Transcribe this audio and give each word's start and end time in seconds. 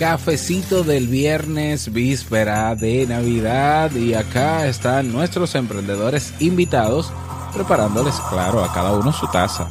cafecito 0.00 0.82
del 0.82 1.08
viernes, 1.08 1.92
víspera 1.92 2.74
de 2.74 3.06
Navidad. 3.06 3.92
Y 3.94 4.14
acá 4.14 4.66
están 4.66 5.12
nuestros 5.12 5.54
emprendedores 5.54 6.32
invitados, 6.40 7.12
preparándoles, 7.52 8.14
claro, 8.30 8.64
a 8.64 8.72
cada 8.72 8.92
uno 8.92 9.12
su 9.12 9.26
taza. 9.26 9.68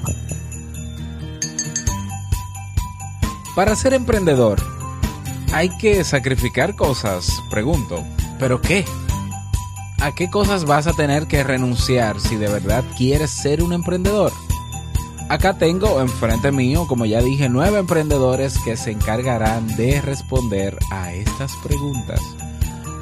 Para 3.56 3.76
ser 3.76 3.96
emprendedor, 3.96 4.62
hay 5.52 5.76
que 5.80 6.04
sacrificar 6.04 6.76
cosas, 6.76 7.42
pregunto. 7.50 8.04
¿Pero 8.38 8.62
qué? 8.62 8.86
¿A 10.00 10.14
qué 10.14 10.30
cosas 10.30 10.64
vas 10.64 10.86
a 10.86 10.94
tener 10.94 11.26
que 11.26 11.44
renunciar 11.44 12.20
si 12.20 12.36
de 12.36 12.50
verdad 12.50 12.84
quieres 12.96 13.32
ser 13.32 13.64
un 13.64 13.74
emprendedor? 13.74 14.32
Acá 15.30 15.54
tengo 15.54 16.02
enfrente 16.02 16.52
mío, 16.52 16.88
como 16.88 17.06
ya 17.06 17.22
dije, 17.22 17.50
nueve 17.50 17.78
emprendedores 17.78 18.58
que 18.66 18.76
se 18.76 18.90
encargarán 18.90 19.68
de 19.78 20.02
responder 20.02 20.76
a 20.92 21.14
estas 21.14 21.56
preguntas. 21.64 22.20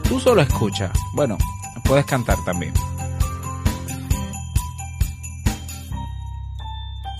Tú 0.09 0.19
solo 0.19 0.41
escucha. 0.41 0.91
Bueno, 1.13 1.37
puedes 1.85 2.05
cantar 2.05 2.37
también. 2.43 2.73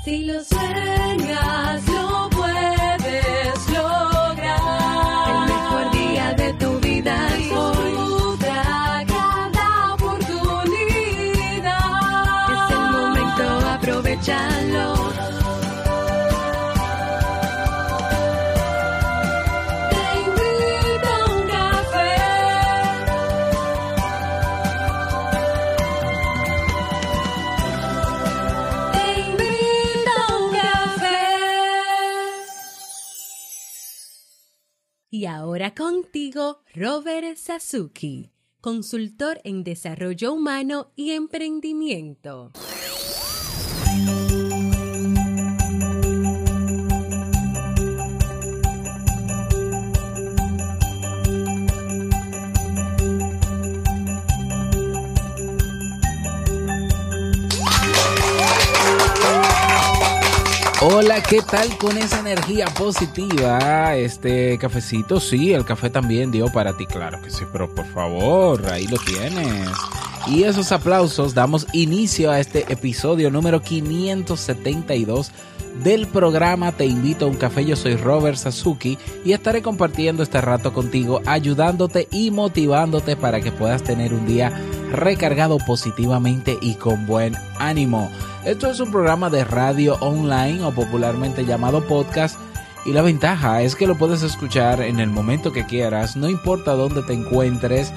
Si 0.04 0.26
lo 0.26 0.44
sueñas, 0.44 1.88
lo 1.88 2.30
Robert 36.76 37.38
Sasuki, 37.38 38.32
consultor 38.60 39.40
en 39.44 39.64
desarrollo 39.64 40.34
humano 40.34 40.92
y 40.96 41.12
emprendimiento. 41.12 42.52
Hola, 60.90 61.22
¿qué 61.22 61.42
tal 61.42 61.78
con 61.78 61.98
esa 61.98 62.22
energía 62.22 62.68
positiva? 62.68 63.94
Este 63.98 64.58
cafecito, 64.58 65.20
sí, 65.20 65.52
el 65.52 65.66
café 65.66 65.90
también 65.90 66.32
dio 66.32 66.48
para 66.48 66.78
ti, 66.78 66.86
claro 66.86 67.22
que 67.22 67.30
sí, 67.30 67.44
pero 67.52 67.70
por 67.76 67.86
favor, 67.88 68.66
ahí 68.72 68.88
lo 68.88 68.98
tienes. 68.98 69.70
Y 70.28 70.44
esos 70.44 70.72
aplausos 70.72 71.34
damos 71.34 71.68
inicio 71.74 72.32
a 72.32 72.40
este 72.40 72.72
episodio 72.72 73.30
número 73.30 73.62
572 73.62 75.34
del 75.84 76.08
programa 76.08 76.72
Te 76.72 76.86
invito 76.86 77.26
a 77.26 77.28
un 77.28 77.36
café. 77.36 77.66
Yo 77.66 77.76
soy 77.76 77.98
Robert 77.98 78.38
Sasuki 78.38 78.98
y 79.26 79.34
estaré 79.34 79.62
compartiendo 79.62 80.24
este 80.24 80.40
rato 80.40 80.72
contigo, 80.72 81.22
ayudándote 81.26 82.08
y 82.12 82.32
motivándote 82.32 83.18
para 83.18 83.42
que 83.42 83.52
puedas 83.52 83.84
tener 83.84 84.14
un 84.14 84.26
día 84.26 84.58
recargado 84.92 85.58
positivamente 85.58 86.58
y 86.62 86.76
con 86.76 87.06
buen 87.08 87.36
ánimo. 87.60 88.10
Esto 88.48 88.72
es 88.72 88.80
un 88.80 88.92
programa 88.92 89.30
de 89.30 89.44
radio 89.44 89.96
online 90.00 90.64
o 90.64 90.72
popularmente 90.72 91.44
llamado 91.44 91.86
podcast. 91.86 92.40
Y 92.86 92.94
la 92.94 93.02
ventaja 93.02 93.62
es 93.62 93.76
que 93.76 93.86
lo 93.86 93.98
puedes 93.98 94.24
escuchar 94.24 94.80
en 94.80 95.02
el 95.02 95.10
momento 95.10 95.52
que 95.52 95.66
quieras, 95.66 96.16
no 96.16 96.30
importa 96.30 96.72
dónde 96.72 97.04
te 97.04 97.12
encuentres 97.12 97.92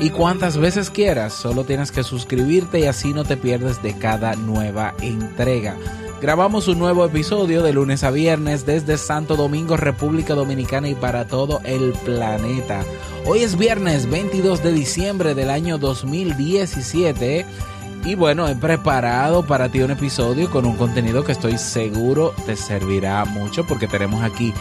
y 0.00 0.10
cuántas 0.10 0.58
veces 0.58 0.90
quieras, 0.90 1.32
solo 1.32 1.64
tienes 1.64 1.90
que 1.90 2.02
suscribirte 2.02 2.80
y 2.80 2.84
así 2.84 3.14
no 3.14 3.24
te 3.24 3.38
pierdes 3.38 3.82
de 3.82 3.96
cada 3.96 4.36
nueva 4.36 4.92
entrega. 5.00 5.74
Grabamos 6.20 6.68
un 6.68 6.80
nuevo 6.80 7.06
episodio 7.06 7.62
de 7.62 7.72
lunes 7.72 8.04
a 8.04 8.10
viernes 8.10 8.66
desde 8.66 8.98
Santo 8.98 9.36
Domingo, 9.36 9.78
República 9.78 10.34
Dominicana 10.34 10.88
y 10.90 10.94
para 10.94 11.26
todo 11.26 11.62
el 11.64 11.92
planeta. 12.04 12.84
Hoy 13.24 13.38
es 13.38 13.56
viernes 13.56 14.10
22 14.10 14.62
de 14.62 14.72
diciembre 14.72 15.34
del 15.34 15.48
año 15.48 15.78
2017 15.78 17.46
y 18.04 18.14
bueno, 18.16 18.46
he 18.48 18.54
preparado 18.54 19.46
para 19.46 19.70
ti 19.70 19.80
un 19.80 19.90
episodio 19.90 20.50
con 20.50 20.66
un 20.66 20.76
contenido 20.76 21.24
que 21.24 21.32
estoy 21.32 21.56
seguro 21.58 22.34
te 22.44 22.54
servirá 22.56 23.24
mucho 23.24 23.66
porque 23.66 23.86
tenemos 23.88 24.22
aquí 24.22 24.52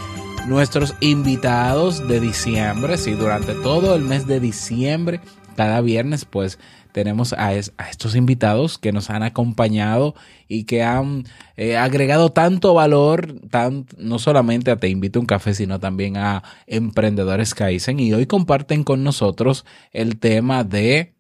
nuestros 0.48 0.96
invitados 1.02 2.08
de 2.08 2.20
diciembre, 2.20 2.98
sí, 2.98 3.12
durante 3.12 3.54
todo 3.54 3.96
el 3.96 4.04
mes 4.04 4.28
de 4.28 4.40
diciembre, 4.40 5.20
cada 5.56 5.82
viernes 5.82 6.26
pues 6.26 6.58
tenemos 6.94 7.34
a, 7.34 7.54
es- 7.54 7.74
a 7.78 7.90
estos 7.90 8.16
invitados 8.16 8.78
que 8.78 8.92
nos 8.92 9.10
han 9.10 9.24
acompañado 9.24 10.16
y 10.48 10.64
que 10.66 10.84
han 10.84 11.26
eh, 11.58 11.76
agregado 11.76 12.32
tanto 12.32 12.74
valor, 12.74 13.40
tan, 13.50 13.88
no 13.98 14.20
solamente 14.20 14.70
a 14.72 14.78
Te 14.78 14.90
Invito 14.90 15.20
a 15.20 15.22
un 15.22 15.26
Café, 15.26 15.54
sino 15.54 15.80
también 15.80 16.18
a 16.18 16.44
Emprendedores 16.68 17.56
Kaizen. 17.56 18.00
Y 18.00 18.14
hoy 18.14 18.28
comparten 18.28 18.84
con 18.84 19.04
nosotros 19.04 19.66
el 19.92 20.20
tema 20.20 20.64
de 20.64 21.16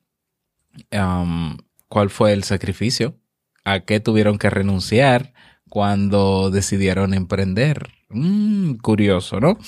um, 0.92 1.58
cuál 1.94 2.10
fue 2.10 2.34
el 2.34 2.44
sacrificio, 2.44 3.20
a 3.66 3.82
qué 3.82 4.00
tuvieron 4.00 4.40
que 4.40 4.50
renunciar 4.50 5.32
cuando 5.70 6.50
decidieron 6.50 7.14
emprender. 7.14 7.88
Mm, 8.10 8.78
curioso, 8.78 9.40
¿no? 9.40 9.60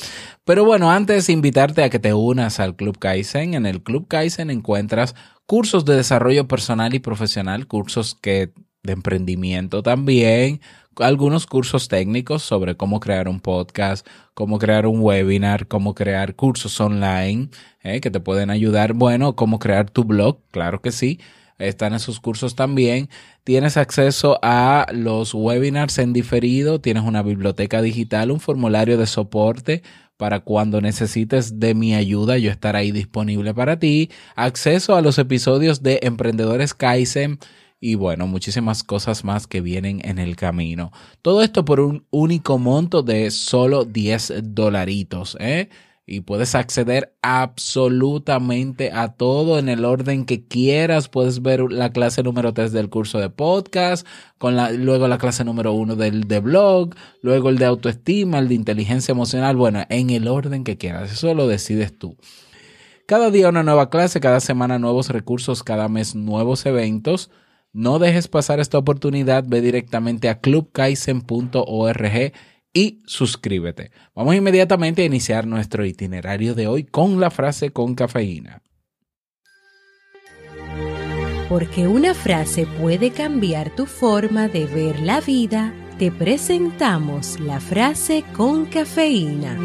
Pero 0.43 0.65
bueno, 0.65 0.91
antes 0.91 1.29
invitarte 1.29 1.83
a 1.83 1.91
que 1.91 1.99
te 1.99 2.15
unas 2.15 2.59
al 2.59 2.75
Club 2.75 2.97
Kaizen. 2.97 3.53
En 3.53 3.67
el 3.67 3.83
Club 3.83 4.07
Kaizen 4.07 4.49
encuentras 4.49 5.13
cursos 5.45 5.85
de 5.85 5.97
desarrollo 5.97 6.47
personal 6.47 6.95
y 6.95 6.99
profesional, 6.99 7.67
cursos 7.67 8.15
que 8.19 8.51
de 8.81 8.93
emprendimiento 8.93 9.83
también, 9.83 10.61
algunos 10.97 11.45
cursos 11.45 11.89
técnicos 11.89 12.41
sobre 12.41 12.75
cómo 12.75 12.99
crear 12.99 13.27
un 13.27 13.39
podcast, 13.39 14.07
cómo 14.33 14.57
crear 14.57 14.87
un 14.87 14.99
webinar, 14.99 15.67
cómo 15.67 15.93
crear 15.93 16.35
cursos 16.35 16.81
online 16.81 17.49
eh, 17.83 18.01
que 18.01 18.09
te 18.09 18.19
pueden 18.19 18.49
ayudar. 18.49 18.93
Bueno, 18.93 19.35
cómo 19.35 19.59
crear 19.59 19.91
tu 19.91 20.05
blog, 20.05 20.39
claro 20.49 20.81
que 20.81 20.91
sí. 20.91 21.19
Están 21.57 21.93
esos 21.93 22.19
cursos 22.19 22.55
también. 22.55 23.09
Tienes 23.43 23.77
acceso 23.77 24.39
a 24.41 24.87
los 24.91 25.33
webinars 25.33 25.97
en 25.99 26.13
diferido. 26.13 26.81
Tienes 26.81 27.03
una 27.03 27.23
biblioteca 27.23 27.81
digital, 27.81 28.31
un 28.31 28.39
formulario 28.39 28.97
de 28.97 29.07
soporte 29.07 29.83
para 30.17 30.39
cuando 30.39 30.81
necesites 30.81 31.59
de 31.59 31.73
mi 31.75 31.93
ayuda, 31.93 32.37
yo 32.37 32.49
estar 32.49 32.75
ahí 32.75 32.91
disponible 32.91 33.53
para 33.53 33.79
ti. 33.79 34.09
Acceso 34.35 34.95
a 34.95 35.01
los 35.01 35.17
episodios 35.17 35.83
de 35.83 35.99
Emprendedores 36.03 36.73
Kaizen 36.73 37.39
y 37.79 37.95
bueno, 37.95 38.25
muchísimas 38.25 38.83
cosas 38.83 39.23
más 39.23 39.47
que 39.47 39.61
vienen 39.61 40.01
en 40.03 40.17
el 40.17 40.35
camino. 40.35 40.91
Todo 41.21 41.43
esto 41.43 41.65
por 41.65 41.79
un 41.81 42.05
único 42.09 42.57
monto 42.57 43.03
de 43.03 43.29
solo 43.31 43.85
10 43.85 44.33
dolaritos, 44.43 45.37
¿eh? 45.39 45.69
Y 46.07 46.21
puedes 46.21 46.53
acceder 46.53 47.15
absolutamente 47.23 48.91
a 48.91 49.13
todo 49.13 49.57
en 49.57 49.69
el 49.69 49.85
orden 49.85 50.25
que 50.25 50.45
quieras. 50.45 51.09
Puedes 51.09 51.41
ver 51.41 51.61
la 51.71 51.91
clase 51.91 52.21
número 52.21 52.53
3 52.53 52.71
del 52.71 52.89
curso 52.89 53.19
de 53.19 53.31
podcast, 53.31 54.05
con 54.37 54.55
luego 54.85 55.07
la 55.07 55.17
clase 55.17 55.43
número 55.43 55.73
1 55.73 55.95
del 55.95 56.27
de 56.27 56.39
blog, 56.41 56.93
luego 57.21 57.49
el 57.49 57.57
de 57.57 57.65
autoestima, 57.65 58.37
el 58.37 58.49
de 58.49 58.53
inteligencia 58.53 59.13
emocional. 59.13 59.55
Bueno, 59.55 59.83
en 59.89 60.11
el 60.11 60.27
orden 60.27 60.63
que 60.63 60.77
quieras. 60.77 61.11
Eso 61.11 61.33
lo 61.33 61.47
decides 61.47 61.97
tú. 61.97 62.15
Cada 63.07 63.31
día 63.31 63.49
una 63.49 63.63
nueva 63.63 63.89
clase, 63.89 64.19
cada 64.19 64.39
semana 64.39 64.77
nuevos 64.77 65.09
recursos, 65.09 65.63
cada 65.63 65.87
mes 65.89 66.13
nuevos 66.13 66.67
eventos. 66.67 67.31
No 67.71 67.99
dejes 67.99 68.27
pasar 68.27 68.59
esta 68.59 68.77
oportunidad, 68.77 69.43
ve 69.47 69.61
directamente 69.61 70.29
a 70.29 70.39
clubkaisen.org 70.39 72.33
y 72.75 73.01
suscríbete. 73.07 73.91
Vamos 74.13 74.35
inmediatamente 74.35 75.01
a 75.01 75.05
iniciar 75.05 75.47
nuestro 75.47 75.85
itinerario 75.85 76.53
de 76.53 76.67
hoy 76.67 76.83
con 76.83 77.21
la 77.21 77.31
frase 77.31 77.71
con 77.71 77.95
cafeína. 77.95 78.61
Porque 81.47 81.87
una 81.87 82.13
frase 82.13 82.67
puede 82.79 83.11
cambiar 83.11 83.73
tu 83.75 83.85
forma 83.85 84.49
de 84.49 84.65
ver 84.65 84.99
la 84.99 85.21
vida, 85.21 85.73
te 85.97 86.11
presentamos 86.11 87.39
la 87.39 87.61
frase 87.61 88.25
con 88.35 88.65
cafeína. 88.65 89.57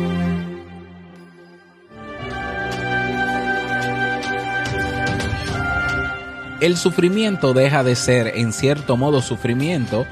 El 6.60 6.76
sufrimiento 6.76 7.54
deja 7.54 7.82
de 7.82 7.96
ser 7.96 8.36
en 8.36 8.52
cierto 8.52 8.96
modo 8.96 9.20
sufrimiento 9.20 10.06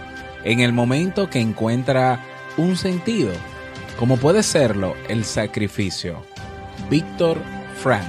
en 0.45 0.61
el 0.61 0.73
momento 0.73 1.29
que 1.29 1.41
encuentra 1.41 2.25
un 2.59 2.77
sentido. 2.77 3.33
como 3.99 4.17
puede 4.17 4.45
serlo 4.45 4.95
el 5.09 5.25
sacrificio. 5.25 6.23
Víctor 6.89 7.41
Frank. 7.77 8.07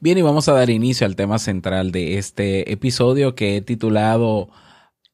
Bien, 0.00 0.16
y 0.16 0.22
vamos 0.22 0.48
a 0.48 0.52
dar 0.52 0.70
inicio 0.70 1.06
al 1.06 1.16
tema 1.16 1.38
central 1.38 1.92
de 1.92 2.16
este 2.16 2.72
episodio 2.72 3.34
que 3.34 3.56
he 3.56 3.60
titulado 3.60 4.48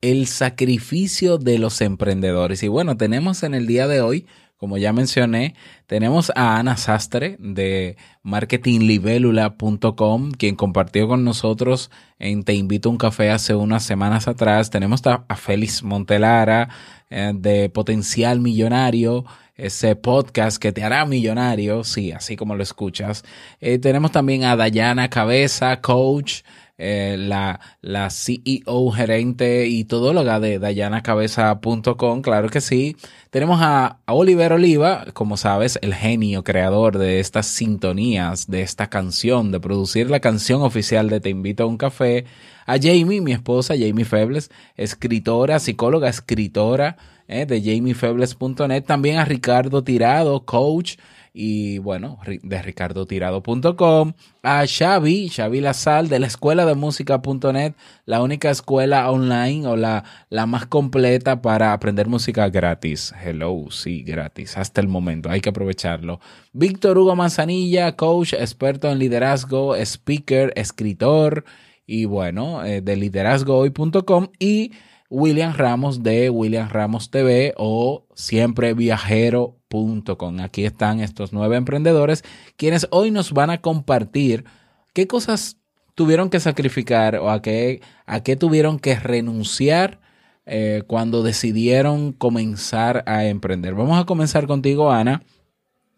El 0.01 0.27
sacrificio 0.29 1.39
de 1.39 1.59
los 1.59 1.81
emprendedores. 1.81 2.63
Y 2.63 2.69
bueno, 2.69 2.97
tenemos 2.97 3.43
en 3.43 3.55
el 3.55 3.67
día 3.67 3.89
de 3.89 4.03
hoy, 4.03 4.27
como 4.57 4.79
ya 4.79 4.93
mencioné, 4.93 5.55
tenemos 5.87 6.33
a 6.35 6.59
Ana 6.59 6.77
Sastre 6.77 7.37
de 7.39 7.97
marketinglibelula.com, 8.23 10.33
quien 10.33 10.57
compartió 10.57 11.07
con 11.09 11.25
nosotros 11.25 11.91
en 12.19 12.45
Te 12.45 12.55
invito 12.55 12.89
a 12.89 12.93
un 12.93 12.99
café 12.99 13.31
hace 13.31 13.55
unas 13.55 13.85
semanas 13.85 14.29
atrás. 14.29 14.71
Tenemos 14.71 15.03
a 15.07 15.37
Félix 15.37 15.83
Montelara 15.83 16.69
eh, 17.11 17.33
de 17.35 17.69
Potencial 17.69 18.41
Millonario 18.41 19.25
ese 19.57 19.95
podcast 19.95 20.59
que 20.59 20.73
te 20.73 20.83
hará 20.83 21.07
millonario, 21.07 21.85
sí, 21.85 22.13
así 22.13 22.37
como 22.37 22.57
lo 22.57 22.63
escuchas. 22.63 23.25
Eh, 23.61 23.79
tenemos 23.79 24.11
también 24.11 24.45
a 24.45 24.57
Dayana 24.57 25.11
Cabeza, 25.11 25.81
coach, 25.81 26.43
eh, 26.77 27.17
la, 27.19 27.61
la 27.83 28.11
CEO 28.11 28.91
gerente 28.91 29.67
y 29.69 29.85
todóloga 29.85 30.41
de 30.41 30.59
dayanacabeza.com, 30.59 32.23
claro 32.23 32.49
que 32.49 32.61
sí. 32.61 32.97
Tenemos 33.31 33.61
a, 33.63 33.99
a, 34.07 34.13
Oliver 34.13 34.53
Oliva, 34.53 35.05
como 35.13 35.37
sabes, 35.37 35.79
el 35.83 35.95
genio 35.95 36.43
creador 36.43 36.99
de 36.99 37.21
estas 37.21 37.47
sintonías, 37.47 38.49
de 38.51 38.63
esta 38.63 38.89
canción, 38.89 39.53
de 39.53 39.61
producir 39.61 40.11
la 40.11 40.21
canción 40.21 40.63
oficial 40.63 41.09
de 41.09 41.21
Te 41.21 41.31
invito 41.31 41.63
a 41.63 41.67
un 41.67 41.77
café. 41.77 42.25
A 42.67 42.77
Jamie, 42.79 43.21
mi 43.21 43.33
esposa, 43.33 43.75
Jamie 43.79 44.05
Febles, 44.05 44.51
escritora, 44.77 45.59
psicóloga, 45.59 46.09
escritora 46.09 46.97
eh, 47.29 47.47
de 47.47 47.63
jamiefebles.net. 47.63 48.85
También 48.85 49.19
a 49.19 49.25
Ricardo 49.25 49.85
Tirado, 49.85 50.45
coach 50.45 50.97
y 51.37 51.79
bueno, 51.79 52.21
de 52.45 52.63
ricardotirado.com, 52.63 54.13
a 54.45 54.65
Xavi, 54.69 55.29
Xavi 55.29 55.61
Lazal 55.61 56.09
de 56.09 56.21
la 56.21 56.29
escuela 56.29 56.65
de 56.65 56.77
música.net, 56.77 57.75
la 58.07 58.23
única 58.23 58.51
escuela 58.51 59.11
online 59.11 59.67
o 59.67 59.75
la, 59.75 60.05
la 60.31 60.47
más 60.47 60.67
completa 60.67 61.43
para 61.43 61.73
aprender 61.73 62.07
música 62.07 62.49
gratis. 62.51 63.13
Hello, 63.21 63.67
sí, 63.71 64.05
gratis, 64.05 64.57
hasta 64.57 64.81
el 64.81 64.87
momento, 64.87 65.29
hay 65.29 65.41
que 65.41 65.49
aprovecharlo. 65.49 66.21
Víctor 66.53 66.99
Hugo 66.99 67.17
Manzanilla, 67.17 67.97
coach, 67.97 68.35
experto 68.35 68.89
en 68.93 69.01
liderazgo, 69.01 69.75
speaker, 69.75 70.53
escritor 70.55 71.45
y 71.85 72.05
bueno, 72.05 72.65
eh, 72.65 72.81
de 72.81 72.95
liderazgohoy.com 72.95 74.29
y 74.39 74.71
William 75.11 75.53
Ramos 75.55 76.03
de 76.03 76.31
William 76.31 76.69
Ramos 76.69 77.11
TV 77.11 77.55
o 77.57 78.07
siempreviajero.com. 78.15 80.41
Aquí 80.41 80.65
están 80.65 81.01
estos 81.01 81.33
nueve 81.33 81.57
emprendedores 81.57 82.25
quienes 82.57 82.87
hoy 82.91 83.11
nos 83.11 83.33
van 83.33 83.51
a 83.51 83.61
compartir 83.61 84.45
qué 84.93 85.07
cosas 85.07 85.59
tuvieron 85.95 86.31
que 86.31 86.41
sacrificar 86.41 87.17
o 87.17 87.31
a 87.31 87.43
qué, 87.43 87.81
a 88.07 88.23
qué 88.23 88.37
tuvieron 88.37 88.79
que 88.79 88.97
renunciar 88.97 90.01
eh, 90.47 90.83
cuando 90.87 91.23
decidieron 91.23 92.13
comenzar 92.13 93.03
a 93.07 93.25
emprender. 93.25 93.75
Vamos 93.75 94.01
a 94.01 94.05
comenzar 94.05 94.47
contigo, 94.47 94.91
Ana. 94.91 95.23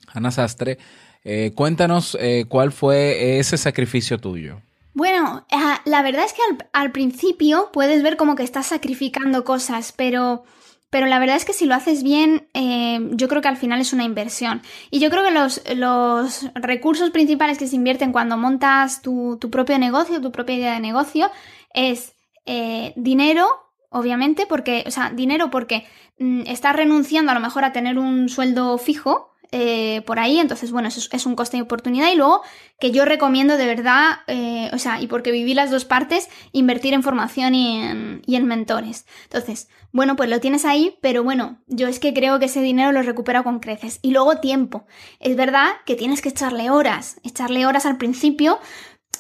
Ana 0.09 0.31
Sastre. 0.31 0.79
Eh, 1.25 1.51
cuéntanos 1.55 2.17
eh, 2.21 2.45
cuál 2.49 2.71
fue 2.71 3.39
ese 3.39 3.59
sacrificio 3.59 4.19
tuyo. 4.19 4.61
Bueno, 4.97 5.45
ah, 5.53 5.83
la 5.85 6.01
verdad 6.01 6.25
es 6.25 6.33
que 6.33 6.41
al, 6.73 6.91
principio 6.91 7.69
puedes 7.71 8.03
ver 8.03 8.17
como 8.17 8.35
que 8.35 8.43
estás 8.43 8.69
sacrificando 8.69 9.45
cosas, 9.45 9.93
pero, 9.93 10.45
pero 10.89 11.05
la 11.05 11.19
verdad 11.19 11.37
es 11.37 11.45
que 11.45 11.53
si 11.53 11.67
lo 11.67 11.75
haces 11.75 12.03
bien, 12.03 12.49
eh, 12.55 13.07
yo 13.11 13.29
creo 13.29 13.43
que 13.43 13.49
al 13.49 13.59
final 13.59 13.79
es 13.79 13.93
una 13.93 14.05
inversión. 14.05 14.63
Y 14.91 15.01
yo 15.01 15.11
creo 15.11 15.23
que 15.23 15.33
los, 15.33 15.61
los 15.75 16.51
recursos 16.55 17.11
principales 17.11 17.59
que 17.59 17.67
se 17.67 17.77
invierten 17.77 18.11
cuando 18.11 18.39
montas 18.39 19.03
tu, 19.03 19.39
propio 19.53 19.79
negocio, 19.79 20.23
tu 20.23 20.33
propia 20.33 20.57
idea 20.57 20.73
de 20.73 20.81
negocio, 20.81 21.31
es 21.75 22.15
eh, 22.47 22.95
dinero, 22.97 23.49
obviamente, 23.91 24.47
porque, 24.47 24.83
o 24.87 24.91
sea, 24.91 25.11
dinero 25.11 25.51
porque 25.51 25.87
mm, 26.19 26.45
estás 26.47 26.75
renunciando 26.75 27.33
a 27.33 27.35
lo 27.35 27.41
mejor 27.41 27.67
a 27.67 27.73
tener 27.73 27.99
un 27.99 28.31
sueldo 28.31 28.79
fijo, 28.79 29.36
eh, 29.53 30.03
por 30.07 30.19
ahí, 30.19 30.39
entonces 30.39 30.73
bueno, 30.73 30.89
eso 30.89 31.01
es, 31.13 31.27
un 31.27 31.37
coste 31.37 31.57
de 31.57 31.63
oportunidad 31.63 32.13
y 32.13 32.17
luego 32.17 32.43
que 32.79 32.91
yo 32.91 33.05
recomiendo 33.05 33.57
de 33.57 33.67
verdad, 33.67 34.19
eh, 34.27 34.71
o 34.73 34.79
sea, 34.79 35.01
y 35.01 35.07
porque 35.07 35.33
viví 35.33 35.55
las 35.55 35.71
dos 35.71 35.85
partes, 35.85 36.29
invertir 36.53 36.95
en 36.95 37.03
formación 37.03 37.55
y 37.55 37.81
en, 37.81 38.23
y 38.27 38.37
en, 38.37 38.47
mentores. 38.47 39.07
Entonces, 39.25 39.69
bueno, 39.93 40.17
pues 40.17 40.29
lo 40.29 40.41
tienes 40.41 40.65
ahí, 40.65 40.99
pero 41.01 41.23
bueno, 41.23 41.59
yo 41.67 41.89
es 41.89 41.99
que 41.99 42.13
creo 42.13 42.39
que 42.39 42.47
ese 42.47 42.61
dinero 42.61 42.93
lo 42.93 43.03
recupera 43.03 43.43
con 43.43 43.61
creces. 43.61 43.99
Y 44.03 44.11
luego 44.11 44.39
tiempo. 44.39 44.87
Es 45.21 45.37
verdad 45.37 45.69
que 45.87 45.95
tienes 45.95 46.21
que 46.21 46.29
echarle 46.29 46.71
horas, 46.71 47.21
echarle 47.25 47.67
horas 47.67 47.87
al 47.87 47.97
principio, 47.97 48.59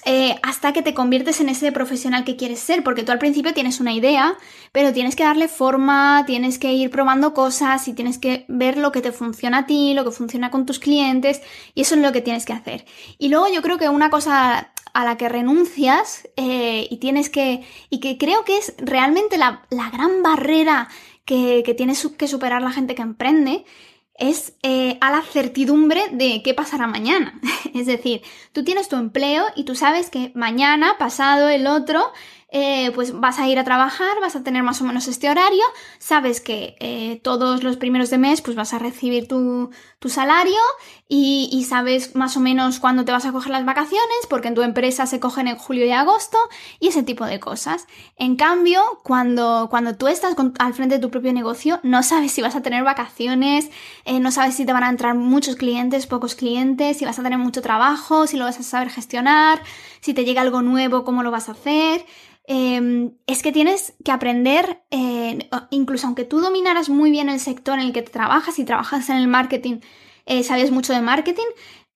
eh, 0.08 0.37
hasta 0.44 0.73
que 0.73 0.82
te 0.82 0.94
conviertes 0.94 1.41
en 1.41 1.49
ese 1.49 1.73
profesional 1.73 2.25
que 2.25 2.37
quieres 2.37 2.61
ser, 2.61 2.85
porque 2.85 3.03
tú 3.03 3.11
al 3.11 3.19
principio 3.19 3.53
tienes 3.53 3.81
una 3.81 3.93
idea, 3.93 4.38
pero 4.70 4.93
tienes 4.93 5.17
que 5.17 5.25
darle 5.25 5.49
forma, 5.49 6.23
tienes 6.26 6.61
que 6.61 6.73
ir 6.73 6.91
probando 6.91 7.35
cosas 7.35 7.88
y 7.88 7.93
tienes 7.93 8.17
que 8.19 8.44
ver 8.47 8.79
lo 8.79 8.93
que 8.93 9.03
te 9.03 9.11
funciona 9.11 9.58
a 9.58 9.67
ti, 9.67 9.94
lo 9.94 10.05
que 10.05 10.12
funciona 10.12 10.53
con 10.53 10.64
tus 10.64 10.79
clientes, 10.79 11.43
y 11.75 11.81
eso 11.81 11.97
es 11.97 12.03
lo 12.03 12.12
que 12.12 12.20
tienes 12.20 12.44
que 12.44 12.53
hacer. 12.53 12.87
Y 13.19 13.31
luego 13.31 13.49
yo 13.53 13.62
creo 13.62 13.79
que 13.79 13.88
una 13.88 14.08
cosa 14.08 14.70
a 14.93 15.05
la 15.05 15.17
que 15.17 15.29
renuncias 15.29 16.29
eh, 16.37 16.87
y 16.88 16.99
tienes 16.99 17.29
que, 17.29 17.64
y 17.91 17.99
que 17.99 18.17
creo 18.17 18.44
que 18.44 18.59
es 18.59 18.75
realmente 18.79 19.38
la, 19.38 19.67
gran 19.93 20.23
barrera 20.23 20.88
que, 21.25 21.64
que 21.67 21.75
tienes 21.75 22.06
que 22.17 22.29
superar 22.29 22.62
la 22.62 22.70
gente 22.70 22.94
que 22.94 23.02
emprende, 23.02 23.64
es 24.18 24.54
eh, 24.62 24.98
a 25.00 25.10
la 25.10 25.22
certidumbre 25.22 26.02
de 26.12 26.42
qué 26.42 26.54
pasará 26.54 26.86
mañana. 26.86 27.40
es 27.74 27.86
decir, 27.86 28.22
tú 28.52 28.64
tienes 28.64 28.88
tu 28.88 28.96
empleo 28.96 29.44
y 29.54 29.64
tú 29.64 29.74
sabes 29.74 30.10
que 30.10 30.32
mañana, 30.34 30.96
pasado 30.98 31.48
el 31.48 31.66
otro, 31.66 32.12
eh, 32.48 32.93
pues 32.94 33.19
vas 33.19 33.40
a 33.40 33.48
ir 33.48 33.58
a 33.58 33.64
trabajar, 33.64 34.20
vas 34.20 34.37
a 34.37 34.44
tener 34.44 34.62
más 34.62 34.81
o 34.81 34.84
menos 34.84 35.08
este 35.08 35.28
horario, 35.28 35.64
sabes 35.98 36.40
que 36.40 36.76
eh, 36.78 37.20
todos 37.25 37.64
los 37.64 37.76
primeros 37.76 38.08
de 38.08 38.19
mes 38.19 38.40
pues 38.40 38.56
vas 38.56 38.72
a 38.72 38.78
recibir 38.78 39.26
tu, 39.26 39.70
salario 40.06 40.60
y, 41.08 41.66
sabes 41.69 42.14
más 42.14 42.37
o 42.37 42.40
menos 42.40 42.78
cuándo 42.78 43.04
te 43.04 43.10
vas 43.10 43.26
a 43.26 43.32
coger 43.32 43.50
las 43.50 43.64
vacaciones, 43.64 44.16
porque 44.31 44.46
en 44.46 44.54
tu 44.54 44.62
empresa 44.62 45.04
se 45.06 45.19
cogen 45.19 45.48
en 45.48 45.56
julio 45.56 45.84
y 45.84 45.90
agosto 45.90 46.38
y 46.78 46.87
ese 46.87 47.02
tipo 47.02 47.25
de 47.25 47.40
cosas. 47.40 47.88
En 48.16 48.37
cambio, 48.37 48.81
cuando, 49.02 49.66
cuando 49.68 49.97
tú 49.97 50.06
estás 50.06 50.37
al 50.61 50.75
frente 50.75 50.94
de 50.94 51.00
tu 51.00 51.11
propio 51.11 51.32
negocio, 51.32 51.80
no 51.82 52.04
sabes 52.04 52.30
si 52.30 52.40
vas 52.40 52.54
a 52.54 52.62
tener 52.62 52.85
vacaciones, 52.85 53.68
eh, 54.04 54.21
no 54.21 54.30
sabes 54.30 54.54
si 54.54 54.64
te 54.64 54.73
van 54.73 54.85
a 54.85 54.90
entrar 54.90 55.16
muchos 55.16 55.56
clientes, 55.56 56.06
pocos 56.06 56.37
clientes, 56.37 56.99
si 56.99 57.04
vas 57.04 57.18
a 57.18 57.25
tener 57.25 57.40
mucho 57.40 57.61
trabajo, 57.61 58.28
si 58.28 58.37
lo 58.37 58.44
vas 58.44 58.61
a 58.61 58.62
saber 58.62 58.90
gestionar, 58.90 59.61
si 60.00 60.14
te 60.14 60.25
llega 60.25 60.40
algo 60.40 60.62
nuevo, 60.62 61.02
cómo 61.02 61.25
lo 61.25 61.32
vas 61.32 61.49
a 61.49 61.52
hacer. 61.52 62.06
Em, 62.49 63.12
es 63.26 63.43
que 63.43 63.50
tienes 63.50 63.95
que 64.05 64.12
aprender, 64.12 64.83
eh, 64.91 65.49
incluso 65.71 66.07
aunque 66.07 66.25
tú 66.25 66.41
dominaras 66.41 66.88
muy 66.88 67.11
bien 67.11 67.29
el 67.29 67.41
sector 67.41 67.79
en 67.79 67.87
el 67.87 67.93
que 67.93 68.03
trabajas 68.03 68.59
y 68.61 68.65
trabajas 68.65 69.09
en 69.11 69.17
el 69.17 69.26
marketing, 69.26 69.81
eh, 70.26 70.45
sabes 70.45 70.71
mucho 70.71 70.93
de 70.93 71.00
marketing, 71.00 71.47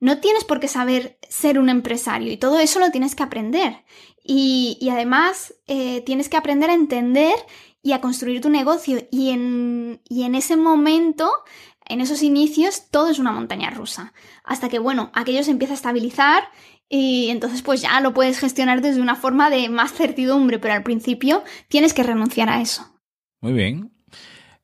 no 0.01 0.19
tienes 0.19 0.45
por 0.45 0.59
qué 0.59 0.67
saber 0.67 1.19
ser 1.29 1.59
un 1.59 1.69
empresario 1.69 2.33
y 2.33 2.37
todo 2.37 2.59
eso 2.59 2.81
lo 2.81 2.91
tienes 2.91 3.15
que 3.15 3.23
aprender. 3.23 3.85
Y, 4.25 4.89
además 4.91 5.55
eh, 5.67 6.03
tienes 6.03 6.29
que 6.29 6.37
aprender 6.37 6.71
a 6.71 6.75
entender 6.75 7.35
y 7.83 7.93
a 7.93 8.01
construir 8.01 8.41
tu 8.41 8.51
negocio. 8.51 9.07
Y 9.11 9.31
en, 9.31 10.01
y 10.09 10.25
en 10.25 10.35
ese 10.35 10.57
momento, 10.57 11.31
en 11.87 12.01
esos 12.01 12.23
inicios, 12.23 12.91
todo 12.91 13.09
es 13.09 13.19
una 13.19 13.33
montaña 13.33 13.71
rusa. 13.71 14.13
Hasta 14.45 14.69
que, 14.69 14.79
bueno, 14.79 15.11
aquello 15.15 15.43
se 15.45 15.51
empieza 15.51 15.75
a 15.75 15.77
estabilizar 15.77 16.45
y 16.93 17.31
entonces 17.31 17.63
pues 17.63 17.81
ya 17.81 18.01
lo 18.01 18.13
puedes 18.13 18.41
gestionar 18.41 18.83
desde 18.83 19.01
una 19.01 19.15
forma 19.15 19.49
de 19.49 19.69
más 19.69 19.93
certidumbre, 19.93 20.59
pero 20.59 20.75
al 20.75 20.83
principio 20.83 21.45
tienes 21.69 21.95
que 21.95 22.03
renunciar 22.03 22.51
a 22.51 22.61
eso. 22.61 22.85
Muy 23.41 23.53
bien. 23.53 23.93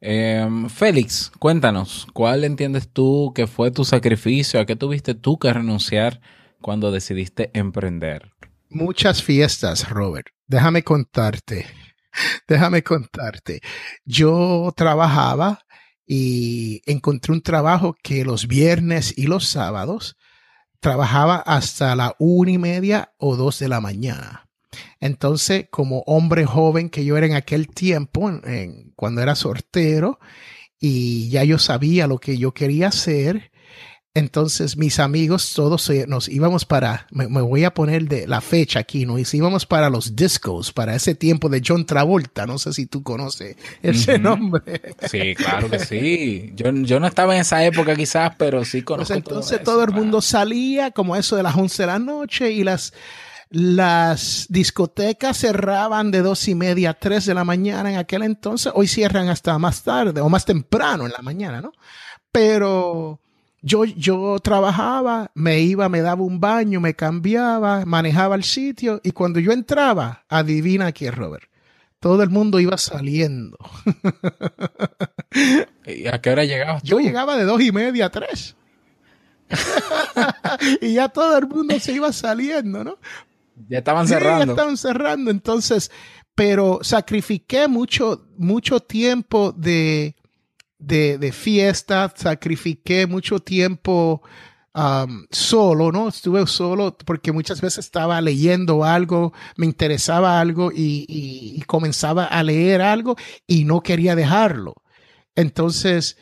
Em, 0.01 0.69
Félix, 0.69 1.31
cuéntanos, 1.39 2.09
¿cuál 2.13 2.43
entiendes 2.45 2.89
tú 2.93 3.33
que 3.33 3.47
fue 3.47 3.71
tu 3.71 3.85
sacrificio? 3.85 4.61
¿A 4.61 4.67
qué 4.67 4.75
tuviste 4.75 5.15
tú 5.15 5.39
que 5.39 5.53
renunciar 5.53 6.21
cuando 6.61 6.91
decidiste 6.91 7.51
emprender? 7.55 8.33
Muchas 8.69 9.23
fiestas, 9.23 9.89
Robert. 9.89 10.27
Déjame 10.49 10.83
contarte. 10.83 11.67
Déjame 12.49 12.83
contarte. 12.83 13.61
Yo 14.05 14.73
trabajaba 14.77 15.61
y 16.05 16.83
encontré 16.87 17.33
un 17.33 17.43
trabajo 17.43 17.97
que 18.03 18.25
los 18.25 18.49
viernes 18.49 19.15
y 19.17 19.29
los 19.29 19.47
sábados 19.47 20.16
trabajaba 20.87 21.39
hasta 21.39 21.97
la 21.97 22.15
una 22.21 22.53
y 22.53 22.59
media 22.59 23.13
o 23.19 23.35
dos 23.35 23.59
de 23.59 23.67
la 23.67 23.81
mañana. 23.81 24.49
Entonces, 25.01 25.67
como 25.69 26.05
hombre 26.07 26.47
joven 26.47 26.91
que 26.91 27.05
yo 27.05 27.17
era 27.17 27.27
en 27.27 27.35
aquel 27.35 27.67
tiempo, 27.67 28.31
cuando 28.95 29.21
era 29.21 29.35
sortero, 29.35 30.21
y 30.79 31.29
ya 31.29 31.43
yo 31.43 31.59
sabía 31.59 32.07
lo 32.07 32.19
que 32.19 32.39
yo 32.39 32.55
quería 32.55 32.87
hacer, 32.87 33.51
Entonces 34.17 34.79
mis 34.79 34.99
amigos 34.99 35.53
todos 35.53 35.91
eh, 35.91 36.07
nos 36.09 36.31
íbamos 36.31 36.65
para, 36.65 37.07
me, 37.11 37.29
me 37.29 37.43
voy 37.43 37.65
a 37.65 37.75
poner 37.75 38.09
de 38.09 38.27
la 38.27 38.41
fecha 38.41 38.79
aquí, 38.79 39.05
nos 39.05 39.35
íbamos 39.35 39.67
para 39.67 39.91
los 39.91 40.17
discos, 40.17 40.73
para 40.73 40.95
ese 40.95 41.15
tiempo 41.15 41.51
de 41.51 41.61
John 41.63 41.85
Travolta, 41.85 42.47
no 42.47 42.57
sé 42.59 42.73
si 42.73 42.87
tú 42.87 43.03
conoces 43.03 43.57
ese 43.83 44.19
nombre. 44.19 44.81
Sí, 45.07 45.35
claro 45.35 45.69
que 45.69 45.79
sí. 45.81 46.51
Yo, 46.57 46.73
yo 46.73 46.99
no 46.99 47.09
estaba 47.09 47.35
en 47.35 47.43
esa 47.43 47.63
época 47.63 47.95
quizás, 47.95 48.33
pero 48.39 48.65
sí 48.65 48.79
Pues 48.81 48.85
conozco 48.85 49.13
entonces 49.13 49.63
todo, 49.63 49.85
el 49.85 49.93
mundo 49.93 50.23
salía 50.23 50.93
como 50.93 51.15
eso 51.15 51.37
de 51.37 51.43
las 51.43 51.55
11 51.55 51.83
de 51.83 51.87
la 51.87 51.99
noche 51.99 52.51
y 52.53 52.65
las, 52.65 52.95
las 53.51 54.47
discotecas 54.49 55.37
cerraban 55.37 56.11
de 56.11 56.23
dos 56.23 56.49
y 56.49 56.55
media 56.55 56.89
a 56.89 56.95
tres 56.95 57.27
de 57.27 57.35
la 57.35 57.45
mañana 57.45 57.91
en 57.93 57.99
aquel 57.99 58.23
entonces. 58.23 58.73
Hoy 58.75 58.87
cierran 58.89 59.29
hasta 59.29 59.59
más 59.59 59.83
tarde 59.83 60.23
o 60.23 60.31
más 60.31 60.47
temprano 60.47 61.05
en 61.05 61.13
la 61.13 61.21
mañana, 61.21 61.61
¿no? 61.61 61.73
Pero 62.33 63.21
yo, 63.63 63.85
yo 63.85 64.39
trabajaba, 64.41 65.31
me 65.35 65.61
iba, 65.61 65.89
me 65.89 66.01
daba 66.01 66.23
un 66.23 66.41
baño, 66.41 66.81
me 66.81 66.95
cambiaba, 66.95 67.85
manejaba 67.85 68.37
el 68.37 68.45
sitio 68.45 69.01
y 69.03 69.11
cuando 69.11 69.41
yo 69.41 69.53
entraba, 69.53 70.25
adivina 70.29 70.93
quién, 70.93 71.13
Robert. 71.15 71.45
Todo 71.99 72.23
el 72.23 72.31
mundo 72.31 72.61
iba 72.61 72.77
saliendo. 72.79 73.59
¿Y 75.87 76.07
¿A 76.07 76.21
qué 76.21 76.31
hora 76.31 76.45
llegabas 76.45 76.83
tú? 76.83 76.89
Yo 76.89 76.99
llegaba 77.01 77.37
de 77.37 77.45
dos 77.45 77.61
y 77.61 77.73
media 77.73 78.07
a 78.07 78.11
tres. 78.11 78.55
y 80.81 80.95
ya 80.95 81.09
todo 81.09 81.37
el 81.39 81.47
mundo 81.47 81.79
se 81.81 81.93
iba 81.93 82.13
saliendo, 82.13 82.85
¿no? 82.85 82.99
Ya 83.69 83.79
estaban 83.79 84.07
Sí, 84.07 84.13
ya 84.13 84.19
cerrando. 84.21 84.53
estaban 84.53 84.77
cerrando. 84.77 85.31
Entonces, 85.31 85.91
pero 86.35 86.81
sacrifiqué 86.83 87.69
mucho, 87.69 88.27
mucho 88.37 88.81
tiempo 88.81 89.53
de, 89.53 90.15
de, 90.79 91.19
de 91.19 91.33
fiesta, 91.33 92.13
sacrifiqué 92.17 93.07
mucho 93.07 93.41
tiempo 93.41 94.23
um, 94.75 95.27
solo, 95.31 95.91
¿no? 95.93 96.09
Estuve 96.09 96.47
solo 96.47 96.97
porque 97.05 97.33
muchas 97.33 97.61
veces 97.61 97.87
estaba 97.87 98.21
leyendo 98.21 98.85
algo, 98.85 99.33
me 99.57 99.67
interesaba 99.67 100.41
algo 100.41 100.71
y, 100.73 101.07
y- 101.09 101.55
y 101.59 101.63
comenzaba 101.63 102.25
a 102.27 102.43
leer 102.43 102.83
algo 102.83 103.17
y 103.47 103.65
no 103.65 103.83
quería 103.83 104.15
dejarlo. 104.15 104.75
Entonces, 105.35 106.17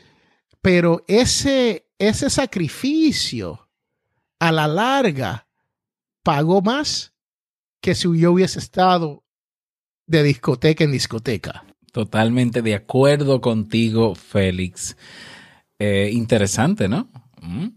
pero 0.63 1.05
ese, 1.09 1.89
ese 1.99 2.31
sacrificio 2.31 3.69
a 4.39 4.53
la 4.53 4.67
larga 4.69 5.47
pagó 6.23 6.63
más 6.63 7.13
que 7.81 7.95
si 7.95 8.09
yo 8.19 8.33
hubiese 8.33 8.59
estado 8.59 9.25
de 10.07 10.23
discoteca 10.23 10.85
en 10.85 10.93
discoteca. 10.93 11.64
Totalmente 11.95 12.61
de 12.61 12.75
acuerdo 12.75 13.41
contigo, 13.41 14.17
Félix. 14.17 14.97
Eh, 15.79 16.11
interesante, 16.13 16.89
¿no? 16.89 17.07
Mm. 17.41 17.69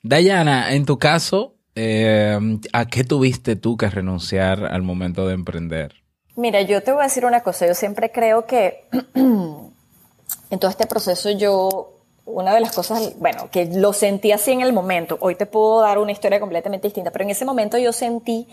Dayana, 0.00 0.74
en 0.74 0.86
tu 0.86 0.96
caso, 1.00 1.56
eh, 1.74 2.38
¿a 2.72 2.86
qué 2.86 3.02
tuviste 3.02 3.56
tú 3.56 3.76
que 3.76 3.90
renunciar 3.90 4.64
al 4.64 4.82
momento 4.82 5.26
de 5.26 5.34
emprender? 5.34 6.04
Mira, 6.36 6.62
yo 6.62 6.84
te 6.84 6.92
voy 6.92 7.00
a 7.00 7.06
decir 7.06 7.24
una 7.24 7.42
cosa. 7.42 7.66
Yo 7.66 7.74
siempre 7.74 8.12
creo 8.12 8.46
que 8.46 8.84
en 9.14 10.58
todo 10.60 10.70
este 10.70 10.86
proceso 10.86 11.32
yo, 11.32 11.98
una 12.26 12.54
de 12.54 12.60
las 12.60 12.70
cosas, 12.70 13.18
bueno, 13.18 13.50
que 13.50 13.66
lo 13.66 13.92
sentí 13.92 14.30
así 14.30 14.52
en 14.52 14.60
el 14.60 14.72
momento. 14.72 15.18
Hoy 15.20 15.34
te 15.34 15.46
puedo 15.46 15.80
dar 15.80 15.98
una 15.98 16.12
historia 16.12 16.38
completamente 16.38 16.86
distinta, 16.86 17.10
pero 17.10 17.24
en 17.24 17.30
ese 17.30 17.44
momento 17.44 17.76
yo 17.76 17.92
sentí 17.92 18.46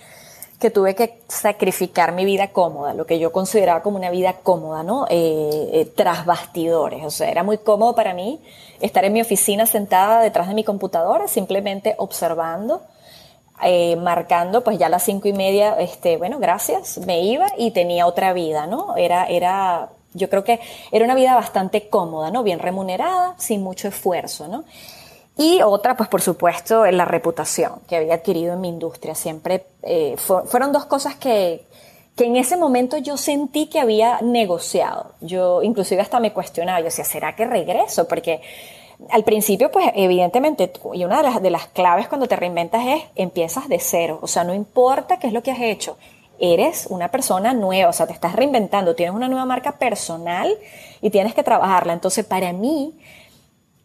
que 0.62 0.70
tuve 0.70 0.96
que 0.96 1.20
sacrificar 1.28 2.14
mi 2.14 2.24
vida 2.24 2.50
cómoda, 2.50 2.94
lo 2.94 3.06
que 3.06 3.18
yo 3.18 3.32
consideraba 3.32 3.82
como 3.82 3.98
una 3.98 4.12
vida 4.12 4.38
cómoda, 4.44 4.84
¿no? 4.84 5.08
Eh, 5.10 5.70
eh, 5.74 5.86
tras 5.96 6.26
bastidores. 6.26 7.04
O 7.04 7.10
sea, 7.10 7.30
era 7.30 7.44
muy 7.44 7.58
cómodo 7.58 7.96
para 7.96 8.14
mí 8.14 8.40
estar 8.80 9.04
en 9.04 9.12
mi 9.12 9.22
oficina 9.22 9.66
sentada 9.66 10.22
detrás 10.22 10.48
de 10.48 10.54
mi 10.54 10.64
computadora, 10.64 11.28
simplemente 11.28 11.96
observando 11.98 12.84
eh, 13.64 13.96
marcando, 13.96 14.64
pues 14.64 14.78
ya 14.78 14.86
a 14.86 14.90
las 14.90 15.04
cinco 15.04 15.28
y 15.28 15.34
media, 15.34 15.76
este, 15.80 16.18
bueno, 16.18 16.40
gracias, 16.40 17.00
me 17.00 17.24
iba 17.24 17.48
y 17.58 17.72
tenía 17.72 18.06
otra 18.06 18.32
vida, 18.32 18.68
¿no? 18.68 18.96
Era, 18.98 19.26
era, 19.26 19.90
yo 20.14 20.30
creo 20.30 20.44
que 20.44 20.60
era 20.92 21.06
una 21.06 21.16
vida 21.16 21.36
bastante 21.36 21.90
cómoda, 21.90 22.30
¿no? 22.30 22.44
Bien 22.44 22.60
remunerada, 22.60 23.34
sin 23.38 23.64
mucho 23.64 23.88
esfuerzo, 23.88 24.48
¿no? 24.48 24.64
Y 25.38 25.62
otra, 25.62 25.96
pues 25.98 26.10
por 26.10 26.22
supuesto, 26.22 26.86
la 26.86 27.06
reputación 27.06 27.80
que 27.88 27.96
había 27.96 28.16
adquirido 28.16 28.54
en 28.54 28.62
mi 28.62 28.70
industria. 28.70 29.16
Siempre 29.16 29.66
eh, 29.82 30.16
fu- 30.18 30.42
fueron 30.46 30.72
dos 30.72 30.86
cosas 30.86 31.16
que, 31.16 31.66
que 32.16 32.26
en 32.26 32.36
ese 32.36 32.58
momento 32.58 32.98
yo 32.98 33.18
sentí 33.18 33.68
que 33.68 33.80
había 33.80 34.20
negociado. 34.22 35.14
Yo 35.22 35.64
inclusive 35.64 36.02
hasta 36.02 36.20
me 36.20 36.34
cuestionaba, 36.34 36.80
yo 36.80 36.86
decía, 36.86 37.06
¿será 37.06 37.36
que 37.36 37.46
regreso? 37.46 38.08
Porque 38.08 38.42
al 39.10 39.24
principio, 39.24 39.72
pues 39.72 39.88
evidentemente, 39.96 40.72
y 40.94 41.06
una 41.06 41.18
de 41.18 41.24
las, 41.24 41.42
de 41.42 41.50
las 41.50 41.66
claves 41.68 42.08
cuando 42.08 42.28
te 42.28 42.36
reinventas 42.36 42.86
es, 42.86 43.04
empiezas 43.16 43.68
de 43.68 43.80
cero. 43.80 44.20
O 44.22 44.28
sea, 44.28 44.44
no 44.44 44.54
importa 44.54 45.18
qué 45.18 45.28
es 45.28 45.34
lo 45.34 45.42
que 45.42 45.52
has 45.52 45.62
hecho, 45.62 45.98
eres 46.40 46.86
una 46.90 47.10
persona 47.10 47.54
nueva, 47.54 47.90
o 47.90 47.94
sea, 47.94 48.06
te 48.06 48.14
estás 48.14 48.36
reinventando, 48.36 48.94
tienes 48.96 49.16
una 49.16 49.28
nueva 49.28 49.46
marca 49.46 49.72
personal 49.74 50.56
y 51.02 51.10
tienes 51.10 51.34
que 51.34 51.42
trabajarla. 51.42 51.94
Entonces, 51.94 52.26
para 52.26 52.52
mí, 52.54 52.94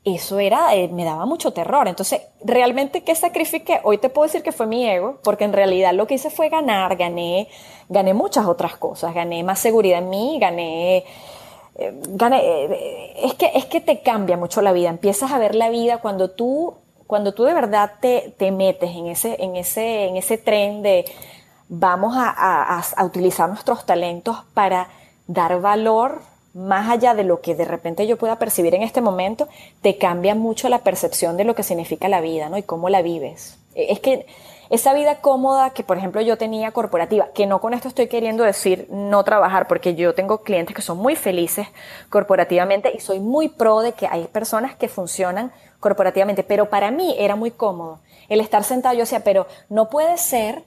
eso 0.07 0.39
era, 0.39 0.73
eh, 0.77 0.87
me 0.87 1.05
daba 1.05 1.27
mucho 1.27 1.53
terror. 1.53 1.89
Entonces, 1.89 2.23
realmente, 2.45 3.03
¿qué 3.03 3.15
sacrifiqué? 3.17 3.81
Hoy 3.83 3.99
te 3.99 4.09
puedo 4.09 4.27
decir 4.27 4.45
que 4.45 4.53
fue 4.53 4.69
mi 4.69 4.89
ego, 4.89 5.19
porque 5.25 5.43
en 5.43 5.53
realidad 5.53 5.93
lo 5.93 6.07
que 6.07 6.15
hice 6.15 6.31
fue 6.31 6.49
ganar, 6.49 6.97
gané, 6.97 7.49
gané 7.89 8.15
muchas 8.15 8.47
otras 8.47 8.77
cosas, 8.77 9.13
gané 9.15 9.43
más 9.43 9.59
seguridad 9.59 9.99
en 9.99 10.09
mí, 10.09 10.39
gané, 10.41 10.99
eh, 11.75 12.01
gané, 12.11 12.41
eh, 12.41 13.15
es 13.25 13.35
que, 13.35 13.51
es 13.55 13.67
que 13.67 13.81
te 13.81 14.01
cambia 14.03 14.37
mucho 14.37 14.63
la 14.63 14.73
vida, 14.73 14.91
empiezas 14.91 15.33
a 15.33 15.39
ver 15.39 15.57
la 15.57 15.71
vida 15.71 15.99
cuando 15.99 16.31
tú, 16.31 16.75
cuando 17.09 17.35
tú 17.35 17.43
de 17.43 17.55
verdad 17.55 17.95
te, 18.01 18.33
te 18.39 18.53
metes 18.53 18.91
en 18.95 19.09
ese, 19.09 19.43
en 19.43 19.57
ese, 19.57 20.05
en 20.05 20.17
ese 20.17 20.39
tren 20.39 20.83
de 20.83 21.05
vamos 21.69 22.15
a, 22.17 22.81
utilizar 23.05 23.49
nuestros 23.49 23.85
talentos 23.85 24.39
para 24.55 24.89
dar 25.27 25.61
valor 25.61 26.21
más 26.57 26.89
allá 26.89 27.15
de 27.15 27.23
lo 27.23 27.43
que 27.43 27.55
de 27.55 27.67
repente 27.67 28.07
yo 28.07 28.17
pueda 28.17 28.39
percibir 28.39 28.75
en 28.75 28.83
este 28.83 29.03
momento, 29.03 29.47
te 29.83 29.99
cambia 29.99 30.35
mucho 30.35 30.69
la 30.71 30.79
percepción 30.79 31.37
de 31.37 31.45
lo 31.45 31.55
que 31.55 31.63
significa 31.63 32.09
la 32.09 32.23
vida, 32.23 32.49
¿no? 32.49 32.57
Y 32.57 32.63
cómo 32.63 32.89
la 32.89 33.03
vives. 33.03 33.59
Eh, 33.75 33.89
Es 33.91 34.01
que 34.01 34.27
esa 34.71 34.95
vida 34.95 35.21
cómoda 35.21 35.71
que, 35.71 35.85
por 35.85 35.99
ejemplo, 35.99 36.21
yo 36.23 36.39
tenía 36.39 36.73
corporativa, 36.73 37.29
que 37.35 37.47
no 37.47 37.61
con 37.61 37.75
esto 37.75 37.89
estoy 37.89 38.09
queriendo 38.09 38.43
decir 38.43 38.89
no 38.91 39.23
trabajar, 39.23 39.69
porque 39.69 39.95
yo 39.95 40.15
tengo 40.15 40.43
clientes 40.43 40.75
que 40.75 40.83
son 40.83 40.97
muy 40.99 41.15
felices 41.15 41.69
corporativamente 42.09 42.91
y 42.93 43.01
soy 43.01 43.21
muy 43.21 43.49
pro 43.49 43.81
de 43.81 43.93
que 43.93 44.09
hay 44.11 44.25
personas 44.25 44.75
que 44.75 44.89
funcionan 44.89 45.53
corporativamente, 45.79 46.43
pero 46.43 46.71
para 46.71 46.91
mí 46.91 47.15
era 47.19 47.37
muy 47.37 47.51
cómodo 47.51 48.01
el 48.29 48.41
estar 48.41 48.65
sentado. 48.65 48.95
Yo 48.95 49.01
decía, 49.01 49.23
pero 49.23 49.47
no 49.69 49.89
puede 49.89 50.17
ser 50.17 50.65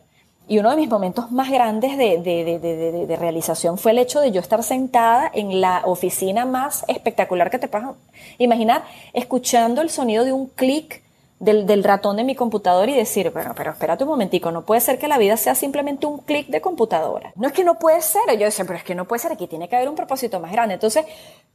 y 0.49 0.57
uno 0.59 0.71
de 0.71 0.75
mis 0.77 0.89
momentos 0.89 1.31
más 1.31 1.49
grandes 1.49 1.95
de, 1.97 2.17
de- 2.17 3.05
de- 3.07 3.15
realización 3.15 3.77
fue 3.77 3.91
el 3.91 3.99
hecho 3.99 4.19
de 4.19 4.31
yo 4.31 4.41
estar 4.41 4.63
sentada 4.63 5.29
en 5.33 5.61
la 5.61 5.83
oficina 5.85 6.45
más 6.45 6.83
espectacular 6.87 7.49
que 7.51 7.59
te 7.59 7.67
puedas 7.67 7.91
imaginar, 8.39 8.83
escuchando 9.13 9.81
el 9.81 9.89
sonido 9.91 10.25
de 10.25 10.33
un 10.33 10.47
clic 10.47 11.03
del, 11.39 11.65
del 11.65 11.83
ratón 11.83 12.17
de 12.17 12.23
mi 12.23 12.35
computadora 12.35 12.91
y 12.91 12.95
decir, 12.95 13.31
bueno, 13.31 13.53
pero 13.55 13.71
espérate 13.71 14.03
un 14.03 14.09
momentico, 14.09 14.51
no 14.51 14.65
puede 14.65 14.81
ser 14.81 14.99
que 14.99 15.07
la 15.07 15.17
vida 15.17 15.37
sea 15.37 15.55
simplemente 15.55 16.05
un 16.05 16.19
clic 16.19 16.47
de 16.47 16.61
computadora. 16.61 17.31
No 17.35 17.47
es 17.47 17.53
que 17.53 17.63
no 17.63 17.79
puede 17.79 18.01
ser, 18.01 18.21
yo 18.37 18.45
decía, 18.45 18.65
pero 18.65 18.77
es 18.77 18.83
que 18.83 18.95
no 18.95 19.05
puede 19.05 19.19
ser, 19.19 19.31
aquí 19.31 19.47
tiene 19.47 19.69
que 19.69 19.75
haber 19.75 19.89
un 19.89 19.95
propósito 19.95 20.39
más 20.39 20.51
grande. 20.51 20.73
Entonces, 20.75 21.05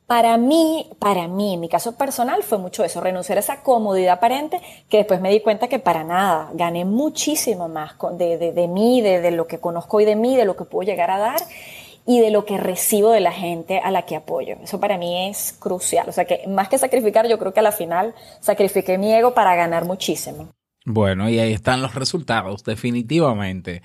para 0.06 0.36
mí, 0.36 0.90
para 0.98 1.28
mí, 1.28 1.54
en 1.54 1.60
mi 1.60 1.68
caso 1.68 1.96
personal 1.96 2.42
fue 2.42 2.58
mucho 2.58 2.84
eso, 2.84 3.00
renunciar 3.00 3.38
a 3.38 3.40
esa 3.40 3.62
comodidad 3.62 4.14
aparente 4.14 4.60
que 4.88 4.98
después 4.98 5.20
me 5.20 5.30
di 5.30 5.40
cuenta 5.40 5.68
que 5.68 5.78
para 5.78 6.04
nada, 6.04 6.50
gané 6.54 6.84
muchísimo 6.84 7.68
más 7.68 7.94
de, 8.12 8.38
de, 8.38 8.52
de 8.52 8.68
mí, 8.68 9.02
de, 9.02 9.20
de 9.20 9.30
lo 9.30 9.46
que 9.46 9.58
conozco 9.58 9.98
hoy 9.98 10.04
de 10.04 10.16
mí, 10.16 10.36
de 10.36 10.44
lo 10.44 10.56
que 10.56 10.64
puedo 10.64 10.86
llegar 10.86 11.10
a 11.10 11.18
dar 11.18 11.40
y 12.06 12.20
de 12.20 12.30
lo 12.30 12.44
que 12.44 12.58
recibo 12.58 13.10
de 13.10 13.20
la 13.20 13.32
gente 13.32 13.78
a 13.78 13.90
la 13.90 14.02
que 14.02 14.16
apoyo. 14.16 14.56
Eso 14.62 14.78
para 14.80 14.98
mí 14.98 15.28
es 15.28 15.56
crucial. 15.58 16.08
O 16.08 16.12
sea 16.12 16.24
que 16.24 16.46
más 16.46 16.68
que 16.68 16.78
sacrificar, 16.78 17.28
yo 17.28 17.38
creo 17.38 17.52
que 17.54 17.60
a 17.60 17.62
la 17.64 17.72
final 17.72 18.14
sacrifiqué 18.40 18.98
mi 18.98 19.12
ego 19.12 19.34
para 19.34 19.54
ganar 19.54 19.84
muchísimo. 19.84 20.48
Bueno, 20.84 21.30
y 21.30 21.38
ahí 21.38 21.52
están 21.52 21.80
los 21.80 21.94
resultados, 21.94 22.62
definitivamente. 22.62 23.82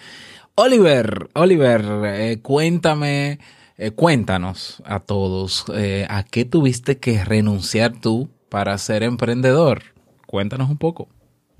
Oliver, 0.55 1.29
Oliver, 1.33 1.85
eh, 2.03 2.41
cuéntame, 2.41 3.39
eh, 3.77 3.91
cuéntanos 3.91 4.83
a 4.85 4.99
todos, 4.99 5.63
eh, 5.73 6.05
¿a 6.09 6.23
qué 6.23 6.43
tuviste 6.43 6.97
que 6.97 7.23
renunciar 7.23 7.93
tú 8.01 8.29
para 8.49 8.77
ser 8.77 9.03
emprendedor? 9.03 9.83
Cuéntanos 10.27 10.69
un 10.69 10.77
poco. 10.77 11.07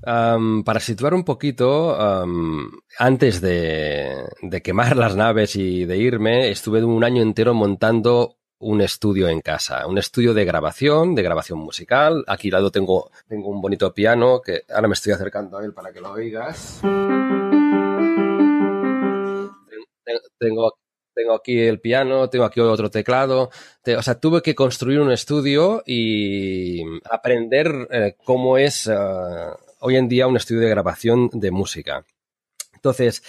Para 0.02 0.80
situar 0.80 1.14
un 1.14 1.24
poquito, 1.24 1.98
antes 2.98 3.42
de, 3.42 4.24
quemar 4.64 4.96
las 4.98 5.16
naves 5.16 5.56
y 5.56 5.86
de 5.86 5.98
irme, 5.98 6.50
estuve 6.50 6.84
un 6.84 7.04
año 7.04 7.22
entero 7.22 7.54
montando 7.54 8.38
un 8.62 8.82
estudio 8.82 9.30
en 9.30 9.40
casa, 9.42 9.88
un 9.88 9.98
estudio 9.98 10.34
de 10.34 10.44
grabación, 10.46 11.16
de 11.16 11.24
grabación 11.24 11.60
musical. 11.60 12.24
Aquí 12.28 12.48
al 12.50 12.54
lado 12.54 12.72
tengo, 12.72 13.10
tengo 13.28 13.50
un 13.50 13.62
bonito 13.62 13.94
piano 13.94 14.42
que 14.42 14.64
ahora 14.74 14.88
me 14.88 14.94
estoy 14.96 15.14
acercando 15.14 15.58
a 15.58 15.64
él 15.66 15.74
para 15.74 15.92
que 15.94 16.02
lo 16.02 16.12
oigas. 16.12 16.80
Ten- 20.04 20.20
Tengo, 20.40 20.74
tengo 21.14 21.34
aquí 21.36 21.60
el 21.60 21.80
piano, 21.82 22.30
tengo 22.30 22.46
aquí 22.46 22.60
otro 22.62 22.90
teclado. 22.90 23.50
Te- 23.84 23.96
o 23.98 24.02
sea, 24.02 24.20
tuve 24.20 24.42
que 24.42 24.56
construir 24.56 25.00
un 25.02 25.12
estudio 25.12 25.84
y 25.86 26.82
aprender 27.10 27.88
eh, 27.92 28.16
cómo 28.26 28.58
es 28.58 28.88
eh, 28.88 28.94
hoy 29.80 29.96
en 29.96 30.08
día 30.08 30.28
un 30.28 30.38
estudio 30.38 30.62
de 30.62 30.70
grabación 30.70 31.30
de 31.34 31.52
música. 31.52 32.06
Entonces, 32.74 33.24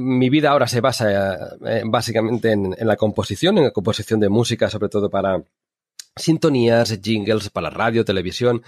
mi 0.00 0.28
vida 0.28 0.50
ahora 0.50 0.66
se 0.66 0.80
basa 0.80 1.56
eh, 1.66 1.82
básicamente 1.86 2.52
en, 2.52 2.74
la 2.78 2.96
composición, 2.96 3.58
en 3.58 3.64
la 3.64 3.70
composición 3.70 4.20
de 4.20 4.28
música, 4.28 4.68
sobre 4.68 4.88
todo 4.88 5.08
para 5.10 5.42
sintonías, 6.14 6.98
jingles 7.02 7.50
para 7.50 7.70
radio, 7.70 8.04
televisión. 8.04 8.62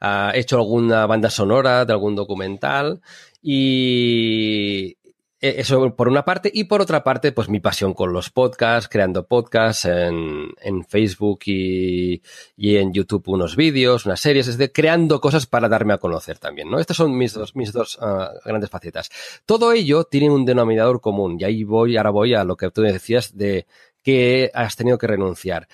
Ah, 0.00 0.32
he 0.34 0.40
hecho 0.40 0.56
alguna 0.56 1.06
banda 1.06 1.30
sonora 1.30 1.84
de 1.84 1.92
algún 1.92 2.16
documental 2.16 3.00
y 3.40 4.96
eso 5.42 5.94
por 5.96 6.08
una 6.08 6.24
parte 6.24 6.50
y 6.54 6.64
por 6.64 6.80
otra 6.80 7.02
parte 7.02 7.32
pues 7.32 7.48
mi 7.48 7.58
pasión 7.58 7.94
con 7.94 8.12
los 8.12 8.30
podcasts, 8.30 8.88
creando 8.88 9.26
podcasts 9.26 9.86
en, 9.86 10.50
en 10.60 10.84
Facebook 10.84 11.40
y, 11.46 12.22
y 12.56 12.76
en 12.76 12.92
YouTube 12.92 13.24
unos 13.26 13.56
vídeos, 13.56 14.06
unas 14.06 14.20
series, 14.20 14.46
es 14.46 14.56
decir, 14.56 14.72
creando 14.72 15.20
cosas 15.20 15.46
para 15.46 15.68
darme 15.68 15.94
a 15.94 15.98
conocer 15.98 16.38
también, 16.38 16.70
¿no? 16.70 16.78
Estas 16.78 16.96
son 16.96 17.16
mis 17.16 17.34
dos, 17.34 17.56
mis 17.56 17.72
dos 17.72 17.98
ah, 18.00 18.30
grandes 18.44 18.70
facetas. 18.70 19.10
Todo 19.44 19.72
ello 19.72 20.04
tiene 20.04 20.30
un 20.30 20.44
denominador 20.44 21.00
común 21.00 21.36
y 21.38 21.44
ahí 21.44 21.64
voy, 21.64 21.96
ahora 21.96 22.10
voy 22.10 22.34
a 22.34 22.44
lo 22.44 22.56
que 22.56 22.70
tú 22.70 22.82
decías 22.82 23.36
de 23.36 23.66
que 24.02 24.50
has 24.54 24.76
tenido 24.76 24.96
que 24.96 25.08
renunciar. 25.08 25.66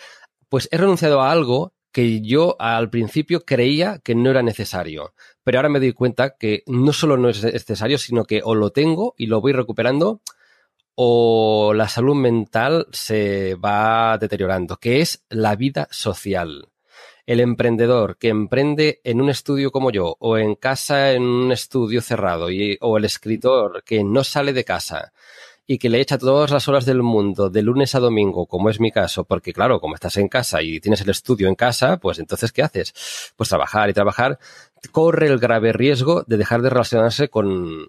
Pues 0.48 0.68
he 0.72 0.78
renunciado 0.78 1.20
a 1.20 1.30
algo 1.30 1.74
que 1.92 2.20
yo 2.20 2.56
al 2.58 2.90
principio 2.90 3.44
creía 3.44 3.98
que 3.98 4.14
no 4.14 4.30
era 4.30 4.42
necesario, 4.42 5.14
pero 5.42 5.58
ahora 5.58 5.68
me 5.68 5.80
doy 5.80 5.92
cuenta 5.92 6.36
que 6.36 6.62
no 6.66 6.92
solo 6.92 7.16
no 7.16 7.28
es 7.28 7.42
necesario, 7.42 7.98
sino 7.98 8.24
que 8.24 8.40
o 8.44 8.54
lo 8.54 8.70
tengo 8.70 9.14
y 9.16 9.26
lo 9.26 9.40
voy 9.40 9.52
recuperando 9.52 10.20
o 11.00 11.74
la 11.74 11.88
salud 11.88 12.16
mental 12.16 12.88
se 12.90 13.54
va 13.54 14.18
deteriorando, 14.18 14.78
que 14.78 15.00
es 15.00 15.24
la 15.28 15.54
vida 15.54 15.86
social. 15.92 16.68
El 17.24 17.40
emprendedor 17.40 18.16
que 18.18 18.30
emprende 18.30 19.00
en 19.04 19.20
un 19.20 19.30
estudio 19.30 19.70
como 19.70 19.92
yo 19.92 20.16
o 20.18 20.38
en 20.38 20.56
casa 20.56 21.12
en 21.12 21.22
un 21.22 21.52
estudio 21.52 22.00
cerrado 22.00 22.50
y, 22.50 22.78
o 22.80 22.98
el 22.98 23.04
escritor 23.04 23.84
que 23.84 24.02
no 24.02 24.24
sale 24.24 24.52
de 24.52 24.64
casa 24.64 25.12
y 25.70 25.76
que 25.76 25.90
le 25.90 26.00
echa 26.00 26.16
todas 26.16 26.50
las 26.50 26.66
horas 26.66 26.86
del 26.86 27.02
mundo 27.02 27.50
de 27.50 27.60
lunes 27.60 27.94
a 27.94 28.00
domingo, 28.00 28.46
como 28.46 28.70
es 28.70 28.80
mi 28.80 28.90
caso, 28.90 29.24
porque 29.24 29.52
claro, 29.52 29.80
como 29.80 29.94
estás 29.94 30.16
en 30.16 30.26
casa 30.26 30.62
y 30.62 30.80
tienes 30.80 31.02
el 31.02 31.10
estudio 31.10 31.46
en 31.46 31.54
casa, 31.54 31.98
pues 31.98 32.18
entonces, 32.18 32.52
¿qué 32.52 32.62
haces? 32.62 32.94
Pues 33.36 33.50
trabajar 33.50 33.90
y 33.90 33.92
trabajar, 33.92 34.38
corre 34.92 35.26
el 35.26 35.38
grave 35.38 35.74
riesgo 35.74 36.24
de 36.26 36.38
dejar 36.38 36.62
de 36.62 36.70
relacionarse 36.70 37.28
con, 37.28 37.86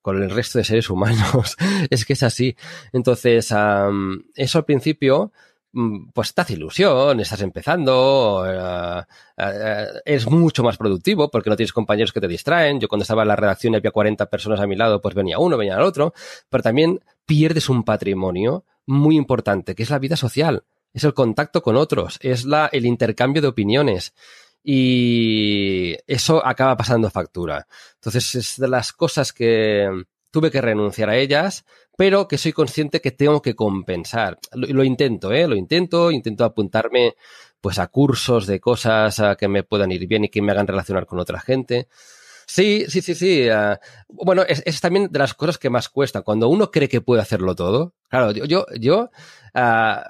con 0.00 0.22
el 0.22 0.30
resto 0.30 0.56
de 0.56 0.64
seres 0.64 0.88
humanos. 0.88 1.58
es 1.90 2.06
que 2.06 2.14
es 2.14 2.22
así. 2.22 2.56
Entonces, 2.94 3.52
am, 3.52 4.24
eso 4.34 4.56
al 4.56 4.64
principio, 4.64 5.30
pues 6.12 6.34
te 6.34 6.40
hace 6.40 6.54
ilusión, 6.54 7.20
estás 7.20 7.42
empezando, 7.42 8.44
eh, 8.46 9.02
eh, 9.36 9.86
es 10.04 10.28
mucho 10.28 10.64
más 10.64 10.76
productivo 10.76 11.30
porque 11.30 11.48
no 11.48 11.56
tienes 11.56 11.72
compañeros 11.72 12.12
que 12.12 12.20
te 12.20 12.28
distraen. 12.28 12.80
Yo 12.80 12.88
cuando 12.88 13.02
estaba 13.02 13.22
en 13.22 13.28
la 13.28 13.36
redacción 13.36 13.74
y 13.74 13.76
había 13.76 13.92
40 13.92 14.26
personas 14.26 14.60
a 14.60 14.66
mi 14.66 14.76
lado, 14.76 15.00
pues 15.00 15.14
venía 15.14 15.38
uno, 15.38 15.56
venía 15.56 15.76
el 15.76 15.82
otro, 15.82 16.12
pero 16.48 16.62
también 16.62 17.00
pierdes 17.24 17.68
un 17.68 17.84
patrimonio 17.84 18.64
muy 18.86 19.16
importante, 19.16 19.74
que 19.74 19.84
es 19.84 19.90
la 19.90 20.00
vida 20.00 20.16
social, 20.16 20.64
es 20.92 21.04
el 21.04 21.14
contacto 21.14 21.62
con 21.62 21.76
otros, 21.76 22.18
es 22.20 22.44
la, 22.44 22.68
el 22.72 22.86
intercambio 22.86 23.40
de 23.40 23.48
opiniones. 23.48 24.12
Y 24.62 25.96
eso 26.06 26.44
acaba 26.44 26.76
pasando 26.76 27.08
factura. 27.10 27.66
Entonces 27.94 28.34
es 28.34 28.58
de 28.58 28.68
las 28.68 28.92
cosas 28.92 29.32
que 29.32 29.88
tuve 30.30 30.50
que 30.50 30.60
renunciar 30.60 31.10
a 31.10 31.16
ellas, 31.16 31.64
pero 31.96 32.28
que 32.28 32.38
soy 32.38 32.52
consciente 32.52 33.00
que 33.00 33.10
tengo 33.10 33.42
que 33.42 33.54
compensar. 33.54 34.38
Lo, 34.52 34.84
intento, 34.84 35.32
¿eh? 35.32 35.46
Lo 35.46 35.56
intento, 35.56 36.10
intento 36.10 36.44
apuntarme 36.44 37.14
pues 37.60 37.78
a 37.78 37.88
cursos 37.88 38.46
de 38.46 38.60
cosas 38.60 39.20
a 39.20 39.36
que 39.36 39.48
me 39.48 39.62
puedan 39.62 39.92
ir 39.92 40.06
bien 40.06 40.24
y 40.24 40.28
que 40.28 40.40
me 40.40 40.52
hagan 40.52 40.66
relacionar 40.66 41.06
con 41.06 41.18
otra 41.18 41.40
gente. 41.40 41.88
Sí, 42.46 42.86
sí, 42.88 43.02
sí, 43.02 43.14
sí. 43.14 43.48
ah, 43.48 43.78
bueno, 44.08 44.42
es, 44.42 44.62
es 44.64 44.80
también 44.80 45.08
de 45.10 45.18
las 45.18 45.34
cosas 45.34 45.58
que 45.58 45.70
más 45.70 45.88
cuesta. 45.88 46.22
Cuando 46.22 46.48
uno 46.48 46.70
cree 46.70 46.88
que 46.88 47.00
puede 47.00 47.22
hacerlo 47.22 47.54
todo. 47.54 47.94
Claro, 48.10 48.32
yo, 48.32 48.44
yo, 48.44 48.66
yo 48.76 49.10
ah, 49.54 50.04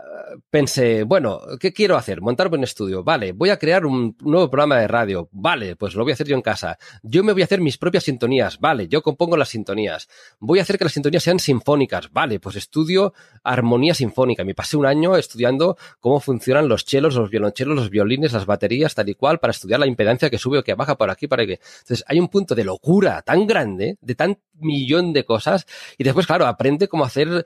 pensé, 0.48 1.02
bueno, 1.04 1.40
¿qué 1.60 1.72
quiero 1.72 1.96
hacer? 1.96 2.22
Montarme 2.22 2.56
un 2.56 2.64
estudio. 2.64 3.04
Vale, 3.04 3.32
voy 3.32 3.50
a 3.50 3.58
crear 3.58 3.84
un 3.84 4.16
nuevo 4.20 4.48
programa 4.50 4.78
de 4.78 4.88
radio. 4.88 5.28
Vale, 5.32 5.76
pues 5.76 5.94
lo 5.94 6.02
voy 6.02 6.12
a 6.12 6.14
hacer 6.14 6.26
yo 6.26 6.34
en 6.34 6.40
casa. 6.40 6.78
Yo 7.02 7.22
me 7.22 7.34
voy 7.34 7.42
a 7.42 7.44
hacer 7.44 7.60
mis 7.60 7.76
propias 7.76 8.04
sintonías. 8.04 8.58
Vale, 8.58 8.88
yo 8.88 9.02
compongo 9.02 9.36
las 9.36 9.50
sintonías. 9.50 10.08
Voy 10.38 10.58
a 10.58 10.62
hacer 10.62 10.78
que 10.78 10.84
las 10.84 10.94
sintonías 10.94 11.22
sean 11.22 11.38
sinfónicas. 11.38 12.10
Vale, 12.10 12.40
pues 12.40 12.56
estudio 12.56 13.12
armonía 13.44 13.92
sinfónica. 13.92 14.44
Me 14.44 14.54
pasé 14.54 14.78
un 14.78 14.86
año 14.86 15.16
estudiando 15.16 15.76
cómo 16.00 16.20
funcionan 16.20 16.66
los 16.66 16.86
chelos, 16.86 17.14
los 17.14 17.28
violonchelos, 17.28 17.76
los 17.76 17.90
violines, 17.90 18.32
las 18.32 18.46
baterías, 18.46 18.94
tal 18.94 19.10
y 19.10 19.14
cual, 19.14 19.40
para 19.40 19.50
estudiar 19.50 19.78
la 19.78 19.86
impedancia 19.86 20.30
que 20.30 20.38
sube 20.38 20.58
o 20.58 20.64
que 20.64 20.72
baja 20.72 20.96
por 20.96 21.10
aquí, 21.10 21.26
para 21.26 21.44
que. 21.44 21.60
Entonces, 21.80 22.02
hay 22.06 22.18
un 22.18 22.28
punto 22.28 22.54
de 22.54 22.64
locura 22.64 23.20
tan 23.20 23.46
grande, 23.46 23.98
de 24.00 24.14
tan 24.14 24.38
millón 24.54 25.12
de 25.12 25.24
cosas, 25.24 25.66
y 25.98 26.04
después, 26.04 26.26
claro, 26.26 26.46
aprende 26.46 26.88
cómo 26.88 27.04
hacer 27.04 27.44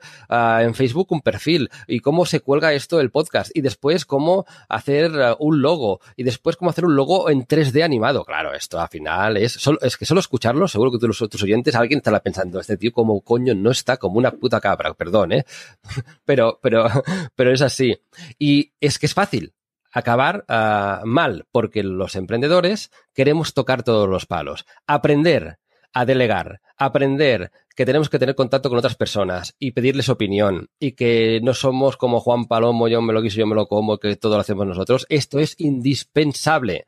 en 0.61 0.75
Facebook 0.75 1.07
un 1.11 1.21
perfil 1.21 1.69
y 1.87 1.99
cómo 1.99 2.25
se 2.25 2.39
cuelga 2.39 2.73
esto 2.73 2.99
el 2.99 3.11
podcast, 3.11 3.51
y 3.53 3.61
después 3.61 4.05
cómo 4.05 4.45
hacer 4.69 5.11
ah, 5.21 5.35
un 5.39 5.61
logo, 5.61 5.99
y 6.15 6.23
después 6.23 6.55
cómo 6.55 6.71
hacer 6.71 6.85
un 6.85 6.95
logo 6.95 7.29
en 7.29 7.45
3D 7.45 7.83
animado. 7.83 8.23
Claro, 8.25 8.53
esto 8.53 8.79
al 8.79 8.89
final 8.89 9.37
es, 9.37 9.53
solo- 9.53 9.79
es 9.81 9.97
que 9.97 10.05
solo 10.05 10.19
escucharlo, 10.19 10.67
seguro 10.67 10.91
que 10.91 11.05
los 11.07 11.17
tus 11.17 11.43
oyentes, 11.43 11.75
alguien 11.75 11.97
estará 11.97 12.19
pensando, 12.19 12.59
este 12.59 12.77
tío 12.77 12.91
como 12.91 13.21
coño 13.21 13.53
no 13.55 13.71
está 13.71 13.97
como 13.97 14.17
una 14.17 14.31
puta 14.31 14.59
cabra, 14.59 14.93
perdón, 14.93 15.31
¿eh? 15.31 15.45
pero, 16.25 16.59
pero, 16.61 16.87
pero 17.35 17.53
es 17.53 17.61
así. 17.61 17.97
Y 18.39 18.71
es 18.79 18.99
que 18.99 19.05
es 19.05 19.13
fácil 19.13 19.53
acabar 19.91 20.43
ah, 20.49 21.01
mal, 21.05 21.45
porque 21.51 21.81
los 21.83 22.15
emprendedores 22.15 22.91
queremos 23.13 23.53
tocar 23.53 23.83
todos 23.83 24.09
los 24.09 24.25
palos. 24.25 24.65
Aprender 24.87 25.57
a 25.95 26.05
delegar, 26.05 26.59
aprender 26.77 27.51
que 27.73 27.85
tenemos 27.85 28.09
que 28.09 28.19
tener 28.19 28.35
contacto 28.35 28.67
con 28.67 28.77
otras 28.77 28.95
personas 28.95 29.55
y 29.57 29.71
pedirles 29.71 30.09
opinión 30.09 30.69
y 30.77 30.91
que 30.91 31.39
no 31.41 31.53
somos 31.53 31.95
como 31.95 32.19
Juan 32.19 32.45
Palomo, 32.45 32.89
yo 32.89 33.01
me 33.01 33.13
lo 33.13 33.21
quiso, 33.21 33.37
yo 33.37 33.47
me 33.47 33.55
lo 33.55 33.67
como, 33.67 33.97
que 33.97 34.17
todo 34.17 34.35
lo 34.35 34.41
hacemos 34.41 34.67
nosotros. 34.67 35.05
Esto 35.07 35.39
es 35.39 35.55
indispensable. 35.57 36.85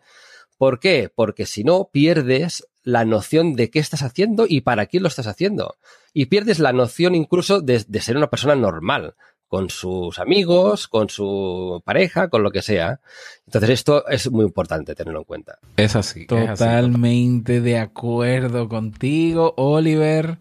¿Por 0.57 0.81
qué? 0.81 1.09
Porque 1.13 1.45
si 1.45 1.63
no, 1.63 1.89
pierdes 1.89 2.67
la 2.83 3.05
noción 3.05 3.53
de 3.53 3.69
qué 3.69 3.79
estás 3.79 4.01
haciendo 4.01 4.45
y 4.47 4.61
para 4.61 4.87
quién 4.87 5.03
lo 5.03 5.09
estás 5.09 5.27
haciendo. 5.27 5.77
Y 6.13 6.25
pierdes 6.25 6.59
la 6.59 6.73
noción 6.73 7.15
incluso 7.15 7.61
de, 7.61 7.85
de 7.87 8.01
ser 8.01 8.17
una 8.17 8.29
persona 8.29 8.55
normal, 8.55 9.15
con 9.47 9.69
sus 9.69 10.19
amigos, 10.19 10.87
con 10.87 11.09
su 11.09 11.81
pareja, 11.85 12.29
con 12.29 12.43
lo 12.43 12.51
que 12.51 12.61
sea. 12.61 12.99
Entonces 13.45 13.69
esto 13.71 14.07
es 14.07 14.29
muy 14.31 14.45
importante 14.45 14.93
tenerlo 14.95 15.19
en 15.19 15.25
cuenta. 15.25 15.57
Es 15.77 15.95
así. 15.95 16.21
es 16.21 16.31
así, 16.31 16.63
Totalmente 16.63 17.61
de 17.61 17.79
acuerdo 17.79 18.67
contigo, 18.67 19.53
Oliver. 19.57 20.37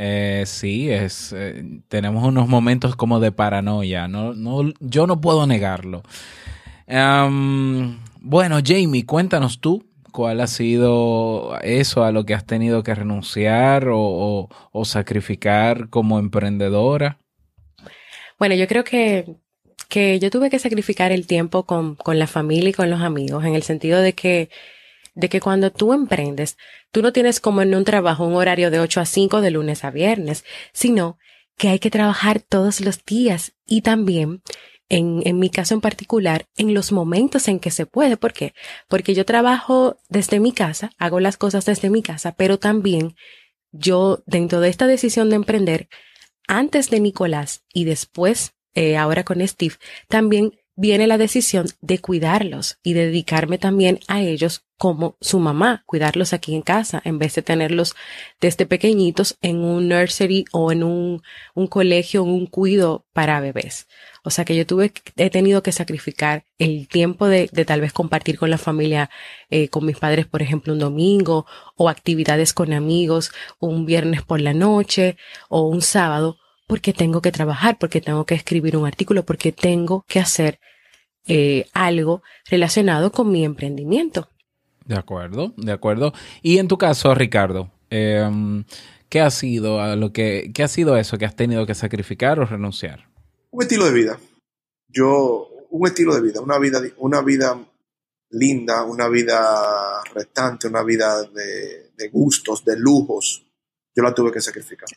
Eh, 0.00 0.44
sí, 0.46 0.88
es, 0.90 1.32
eh, 1.36 1.80
tenemos 1.88 2.22
unos 2.24 2.46
momentos 2.48 2.94
como 2.94 3.18
de 3.18 3.32
paranoia. 3.32 4.06
No, 4.06 4.32
no, 4.34 4.72
yo 4.78 5.06
no 5.08 5.20
puedo 5.20 5.46
negarlo. 5.46 6.02
Bueno, 8.20 8.58
Jamie, 8.64 9.04
cuéntanos 9.06 9.60
tú 9.60 9.84
cuál 10.12 10.40
ha 10.40 10.46
sido 10.46 11.58
eso 11.62 12.04
a 12.04 12.12
lo 12.12 12.24
que 12.24 12.34
has 12.34 12.46
tenido 12.46 12.82
que 12.82 12.94
renunciar 12.94 13.88
o, 13.88 13.98
o- 14.00 14.48
o 14.72 14.84
sacrificar 14.84 15.88
como 15.90 16.18
emprendedora. 16.18 17.18
Bueno, 18.38 18.54
yo 18.54 18.68
creo 18.68 18.84
que, 18.84 19.36
que 19.88 20.18
yo 20.20 20.30
tuve 20.30 20.50
que 20.50 20.58
sacrificar 20.58 21.10
el 21.12 21.26
tiempo 21.26 21.64
con, 21.64 21.96
con 21.96 22.18
la 22.18 22.26
familia 22.26 22.70
y 22.70 22.72
con 22.72 22.90
los 22.90 23.00
amigos, 23.00 23.44
en 23.44 23.54
el 23.54 23.62
sentido 23.64 24.00
de 24.00 24.12
que, 24.14 24.50
de 25.14 25.28
que 25.28 25.40
cuando 25.40 25.72
tú 25.72 25.92
emprendes, 25.92 26.56
tú 26.92 27.02
no 27.02 27.12
tienes 27.12 27.40
como 27.40 27.62
en 27.62 27.74
un 27.74 27.84
trabajo 27.84 28.24
un 28.24 28.34
horario 28.34 28.70
de 28.70 28.80
8 28.80 29.00
a 29.00 29.06
5 29.06 29.40
de 29.40 29.50
lunes 29.50 29.84
a 29.84 29.90
viernes, 29.90 30.44
sino 30.72 31.18
que 31.56 31.68
hay 31.68 31.80
que 31.80 31.90
trabajar 31.90 32.40
todos 32.40 32.80
los 32.80 33.04
días 33.04 33.54
y 33.66 33.82
también, 33.82 34.42
en, 34.88 35.22
en 35.24 35.38
mi 35.40 35.50
caso 35.50 35.74
en 35.74 35.80
particular, 35.80 36.46
en 36.56 36.72
los 36.72 36.92
momentos 36.92 37.48
en 37.48 37.58
que 37.58 37.72
se 37.72 37.86
puede. 37.86 38.16
¿Por 38.16 38.32
qué? 38.32 38.54
Porque 38.88 39.14
yo 39.14 39.24
trabajo 39.24 39.98
desde 40.08 40.38
mi 40.38 40.52
casa, 40.52 40.92
hago 40.98 41.18
las 41.18 41.36
cosas 41.36 41.64
desde 41.66 41.90
mi 41.90 42.02
casa, 42.02 42.36
pero 42.36 42.58
también 42.58 43.16
yo, 43.72 44.22
dentro 44.26 44.60
de 44.60 44.68
esta 44.68 44.86
decisión 44.86 45.28
de 45.28 45.36
emprender, 45.36 45.88
antes 46.48 46.90
de 46.90 46.98
Nicolás 46.98 47.62
y 47.72 47.84
después, 47.84 48.54
eh, 48.74 48.96
ahora 48.96 49.22
con 49.24 49.46
Steve, 49.46 49.76
también 50.08 50.52
viene 50.74 51.06
la 51.08 51.18
decisión 51.18 51.66
de 51.80 51.98
cuidarlos 51.98 52.78
y 52.84 52.92
de 52.92 53.06
dedicarme 53.06 53.58
también 53.58 53.98
a 54.06 54.22
ellos 54.22 54.64
como 54.76 55.16
su 55.20 55.40
mamá, 55.40 55.82
cuidarlos 55.86 56.32
aquí 56.32 56.54
en 56.54 56.62
casa, 56.62 57.02
en 57.04 57.18
vez 57.18 57.34
de 57.34 57.42
tenerlos 57.42 57.96
desde 58.40 58.64
pequeñitos 58.64 59.36
en 59.42 59.58
un 59.58 59.88
nursery 59.88 60.44
o 60.52 60.70
en 60.70 60.84
un, 60.84 61.22
un 61.54 61.66
colegio, 61.66 62.22
en 62.22 62.28
un 62.28 62.46
cuido 62.46 63.04
para 63.12 63.40
bebés. 63.40 63.88
O 64.28 64.30
sea 64.30 64.44
que 64.44 64.54
yo 64.54 64.66
tuve, 64.66 64.92
he 65.16 65.30
tenido 65.30 65.62
que 65.62 65.72
sacrificar 65.72 66.44
el 66.58 66.86
tiempo 66.86 67.28
de, 67.28 67.48
tal 67.48 67.80
vez 67.80 67.94
compartir 67.94 68.38
con 68.38 68.50
la 68.50 68.58
familia, 68.58 69.08
eh, 69.48 69.70
con 69.70 69.86
mis 69.86 69.96
padres, 69.96 70.26
por 70.26 70.42
ejemplo, 70.42 70.74
un 70.74 70.78
domingo, 70.78 71.46
o 71.76 71.88
actividades 71.88 72.52
con 72.52 72.74
amigos, 72.74 73.32
un 73.58 73.86
viernes 73.86 74.20
por 74.20 74.42
la 74.42 74.52
noche, 74.52 75.16
o 75.48 75.62
un 75.62 75.80
sábado, 75.80 76.36
porque 76.66 76.92
tengo 76.92 77.22
que 77.22 77.32
trabajar, 77.32 77.78
porque 77.78 78.02
tengo 78.02 78.26
que 78.26 78.34
escribir 78.34 78.76
un 78.76 78.86
artículo, 78.86 79.24
porque 79.24 79.50
tengo 79.50 80.04
que 80.06 80.20
hacer 80.20 80.60
eh, 81.26 81.64
algo 81.72 82.22
relacionado 82.50 83.10
con 83.10 83.32
mi 83.32 83.46
emprendimiento. 83.46 84.28
De 84.84 84.96
acuerdo, 84.96 85.54
de 85.56 85.72
acuerdo. 85.72 86.12
Y 86.42 86.58
en 86.58 86.68
tu 86.68 86.76
caso, 86.76 87.14
Ricardo, 87.14 87.70
em, 87.88 88.64
¿qué 89.08 89.22
ha 89.22 89.30
sido 89.30 89.96
lo 89.96 90.12
que 90.12 90.50
qué 90.52 90.64
ha 90.64 90.68
sido 90.68 90.98
eso 90.98 91.16
que 91.16 91.24
has 91.24 91.34
tenido 91.34 91.64
que 91.64 91.74
sacrificar 91.74 92.38
o 92.40 92.44
renunciar? 92.44 93.08
Un 93.50 93.62
estilo 93.62 93.84
de 93.86 93.92
vida. 93.92 94.20
Yo, 94.88 95.48
un 95.70 95.86
estilo 95.86 96.14
de 96.14 96.22
vida, 96.22 96.40
una 96.40 96.58
vida, 96.58 96.80
una 96.98 97.22
vida 97.22 97.58
linda, 98.30 98.84
una 98.84 99.08
vida 99.08 100.02
restante, 100.14 100.68
una 100.68 100.82
vida 100.82 101.22
de, 101.22 101.90
gustos, 102.08 102.64
de 102.64 102.76
lujos. 102.78 103.44
Yo 103.94 104.02
la 104.02 104.14
tuve 104.14 104.32
que 104.32 104.40
sacrificar. 104.40 104.88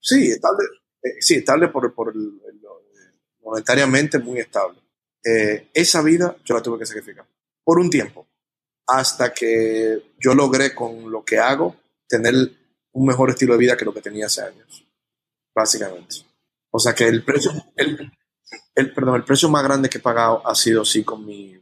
Sí, 0.00 0.30
estable, 0.30 0.64
eh, 1.02 1.16
sí, 1.20 1.36
estable 1.36 1.68
por, 1.68 1.92
por 1.94 2.14
el- 2.14 2.40
el- 2.48 2.60
muy 4.18 4.40
estable. 4.40 4.80
Eh, 5.24 5.70
esa 5.74 6.02
vida 6.02 6.36
yo 6.44 6.54
la 6.54 6.62
tuve 6.62 6.78
que 6.78 6.86
sacrificar 6.86 7.26
por 7.62 7.78
un 7.78 7.88
tiempo, 7.90 8.26
hasta 8.86 9.32
que 9.32 10.12
yo 10.18 10.34
logré 10.34 10.74
con 10.74 11.10
lo 11.10 11.24
que 11.24 11.38
hago 11.38 11.76
tener 12.08 12.34
un 12.92 13.06
mejor 13.06 13.30
estilo 13.30 13.52
de 13.54 13.58
vida 13.58 13.76
que 13.76 13.84
lo 13.84 13.94
que 13.94 14.02
tenía 14.02 14.26
hace 14.26 14.42
años, 14.42 14.86
básicamente. 15.54 16.16
O 16.76 16.78
sea 16.80 16.92
que 16.92 17.04
el 17.06 17.22
precio, 17.22 17.52
el, 17.76 18.10
el- 18.74 18.92
perdón, 18.92 19.14
el 19.16 19.24
precio 19.24 19.48
más 19.48 19.62
grande 19.62 19.88
que 19.88 19.98
he 19.98 20.00
pagado 20.00 20.42
ha 20.44 20.54
sido 20.56 20.84
sí 20.84 21.04
con 21.04 21.24
mi, 21.24 21.56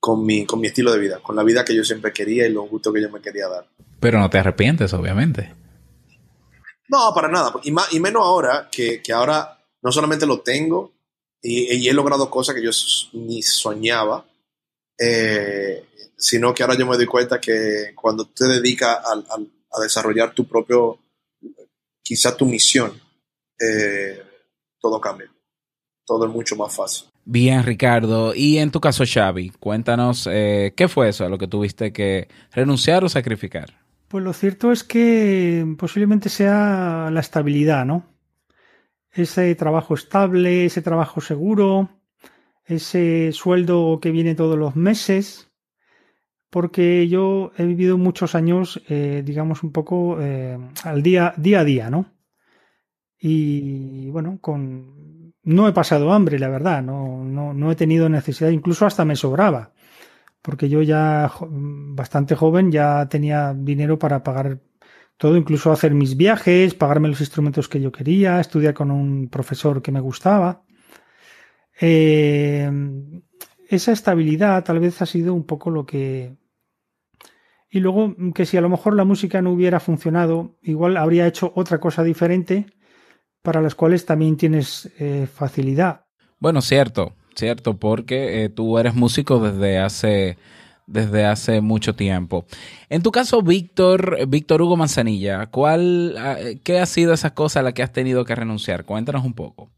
con 0.00 0.24
mi, 0.24 0.46
con 0.46 0.60
mi 0.60 0.68
estilo 0.68 0.92
de 0.92 0.98
vida, 0.98 1.20
con 1.22 1.36
la 1.36 1.42
vida 1.42 1.62
que 1.62 1.74
yo 1.74 1.84
siempre 1.84 2.10
quería 2.12 2.46
y 2.46 2.52
los 2.52 2.68
gustos 2.70 2.94
que 2.94 3.02
yo 3.02 3.10
me 3.10 3.20
quería 3.20 3.48
dar. 3.48 3.68
Pero 4.00 4.18
no 4.18 4.30
te 4.30 4.38
arrepientes, 4.38 4.94
obviamente. 4.94 5.52
No, 6.88 7.12
para 7.14 7.28
nada. 7.28 7.52
Y, 7.64 7.70
más, 7.70 7.92
y 7.92 8.00
menos 8.00 8.22
ahora, 8.24 8.68
que, 8.72 9.02
que 9.02 9.12
ahora 9.12 9.58
no 9.82 9.92
solamente 9.92 10.24
lo 10.26 10.40
tengo 10.40 10.92
y, 11.42 11.74
y 11.74 11.88
he 11.88 11.92
logrado 11.92 12.30
cosas 12.30 12.54
que 12.54 12.62
yo 12.62 12.70
ni 13.12 13.42
soñaba, 13.42 14.24
eh, 14.98 15.84
sino 16.16 16.54
que 16.54 16.62
ahora 16.62 16.76
yo 16.78 16.86
me 16.86 16.96
doy 16.96 17.06
cuenta 17.06 17.38
que 17.40 17.92
cuando 17.94 18.26
te 18.28 18.46
dedicas 18.46 19.00
al- 19.04 19.26
al- 19.30 19.52
a 19.72 19.80
desarrollar 19.82 20.32
tu 20.32 20.48
propio, 20.48 20.98
quizá 22.02 22.34
tu 22.34 22.46
misión, 22.46 22.98
eh, 23.60 24.22
todo 24.86 25.00
cambia. 25.00 25.26
Todo 26.04 26.26
es 26.26 26.32
mucho 26.32 26.54
más 26.54 26.74
fácil. 26.74 27.08
Bien, 27.24 27.64
Ricardo. 27.64 28.34
Y 28.34 28.58
en 28.58 28.70
tu 28.70 28.80
caso, 28.80 29.02
Xavi, 29.04 29.50
cuéntanos, 29.58 30.28
eh, 30.30 30.74
¿qué 30.76 30.86
fue 30.86 31.08
eso 31.08 31.24
a 31.24 31.28
lo 31.28 31.38
que 31.38 31.48
tuviste 31.48 31.92
que 31.92 32.28
renunciar 32.52 33.02
o 33.02 33.08
sacrificar? 33.08 33.80
Pues 34.06 34.22
lo 34.22 34.32
cierto 34.32 34.70
es 34.70 34.84
que 34.84 35.66
posiblemente 35.76 36.28
sea 36.28 37.10
la 37.10 37.18
estabilidad, 37.18 37.84
¿no? 37.84 38.06
Ese 39.10 39.52
trabajo 39.56 39.94
estable, 39.94 40.66
ese 40.66 40.82
trabajo 40.82 41.20
seguro, 41.20 41.88
ese 42.64 43.32
sueldo 43.32 43.98
que 44.00 44.12
viene 44.12 44.36
todos 44.36 44.56
los 44.56 44.76
meses, 44.76 45.50
porque 46.48 47.08
yo 47.08 47.50
he 47.58 47.64
vivido 47.64 47.98
muchos 47.98 48.36
años, 48.36 48.80
eh, 48.88 49.22
digamos, 49.24 49.64
un 49.64 49.72
poco 49.72 50.18
eh, 50.20 50.56
al 50.84 51.02
día, 51.02 51.34
día 51.36 51.60
a 51.60 51.64
día, 51.64 51.90
¿no? 51.90 52.15
Y 53.18 54.10
bueno, 54.10 54.38
con 54.40 55.32
no 55.42 55.68
he 55.68 55.72
pasado 55.72 56.12
hambre, 56.12 56.38
la 56.38 56.48
verdad, 56.48 56.82
no, 56.82 57.24
no, 57.24 57.54
no 57.54 57.70
he 57.70 57.76
tenido 57.76 58.08
necesidad, 58.08 58.50
incluso 58.50 58.84
hasta 58.86 59.04
me 59.04 59.16
sobraba 59.16 59.72
porque 60.42 60.68
yo 60.68 60.82
ya 60.82 61.28
jo- 61.28 61.48
bastante 61.50 62.34
joven 62.36 62.70
ya 62.72 63.08
tenía 63.08 63.54
dinero 63.54 63.98
para 63.98 64.22
pagar 64.22 64.60
todo, 65.18 65.36
incluso 65.36 65.72
hacer 65.72 65.94
mis 65.94 66.16
viajes, 66.16 66.74
pagarme 66.74 67.08
los 67.08 67.20
instrumentos 67.20 67.68
que 67.68 67.80
yo 67.80 67.92
quería, 67.92 68.40
estudiar 68.40 68.74
con 68.74 68.90
un 68.90 69.28
profesor 69.28 69.82
que 69.82 69.92
me 69.92 70.00
gustaba. 70.00 70.62
Eh, 71.80 72.70
esa 73.68 73.92
estabilidad 73.92 74.64
tal 74.64 74.78
vez 74.80 75.00
ha 75.02 75.06
sido 75.06 75.34
un 75.34 75.44
poco 75.44 75.70
lo 75.70 75.84
que... 75.86 76.36
Y 77.70 77.80
luego 77.80 78.14
que 78.34 78.46
si 78.46 78.56
a 78.56 78.60
lo 78.60 78.68
mejor 78.68 78.94
la 78.94 79.04
música 79.04 79.42
no 79.42 79.50
hubiera 79.52 79.80
funcionado, 79.80 80.56
igual 80.62 80.96
habría 80.96 81.26
hecho 81.26 81.52
otra 81.54 81.78
cosa 81.78 82.02
diferente 82.02 82.66
para 83.46 83.62
las 83.62 83.76
cuales 83.76 84.04
también 84.04 84.36
tienes 84.36 84.92
eh, 84.98 85.28
facilidad. 85.32 86.00
Bueno, 86.40 86.60
cierto, 86.60 87.12
cierto, 87.36 87.76
porque 87.76 88.42
eh, 88.42 88.48
tú 88.48 88.76
eres 88.76 88.96
músico 88.96 89.38
desde 89.38 89.78
hace 89.78 90.36
desde 90.88 91.24
hace 91.24 91.60
mucho 91.60 91.94
tiempo. 91.94 92.44
En 92.88 93.04
tu 93.04 93.12
caso, 93.12 93.42
Víctor, 93.42 94.26
Víctor 94.26 94.62
Hugo 94.62 94.76
Manzanilla, 94.76 95.46
¿cuál, 95.46 96.16
ah, 96.18 96.38
qué 96.64 96.80
ha 96.80 96.86
sido 96.86 97.12
esa 97.12 97.34
cosa 97.34 97.60
a 97.60 97.62
la 97.62 97.72
que 97.72 97.84
has 97.84 97.92
tenido 97.92 98.24
que 98.24 98.34
renunciar? 98.34 98.84
Cuéntanos 98.84 99.24
un 99.24 99.34
poco. 99.34 99.70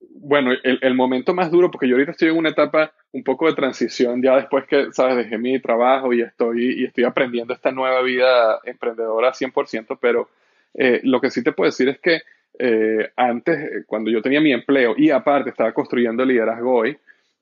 Bueno, 0.00 0.52
el, 0.62 0.78
el 0.82 0.94
momento 0.94 1.32
más 1.32 1.50
duro, 1.50 1.70
porque 1.70 1.88
yo 1.88 1.94
ahorita 1.94 2.12
estoy 2.12 2.28
en 2.28 2.36
una 2.36 2.50
etapa 2.50 2.92
un 3.12 3.24
poco 3.24 3.46
de 3.46 3.54
transición, 3.54 4.22
ya 4.22 4.36
después 4.36 4.66
que, 4.66 4.92
sabes, 4.92 5.16
dejé 5.16 5.38
mi 5.38 5.58
trabajo 5.60 6.12
y 6.12 6.20
estoy, 6.20 6.82
y 6.82 6.84
estoy 6.84 7.04
aprendiendo 7.04 7.54
esta 7.54 7.72
nueva 7.72 8.02
vida 8.02 8.60
emprendedora 8.64 9.32
100%, 9.32 9.98
pero 9.98 10.28
eh, 10.74 11.00
lo 11.04 11.20
que 11.20 11.30
sí 11.30 11.42
te 11.42 11.52
puedo 11.52 11.70
decir 11.70 11.88
es 11.88 11.98
que 12.00 12.20
eh, 12.58 13.10
antes, 13.16 13.58
eh, 13.58 13.84
cuando 13.86 14.10
yo 14.10 14.22
tenía 14.22 14.40
mi 14.40 14.52
empleo 14.52 14.94
y 14.96 15.10
aparte 15.10 15.50
estaba 15.50 15.72
construyendo 15.72 16.24
liderazgo 16.24 16.74
hoy, 16.74 16.96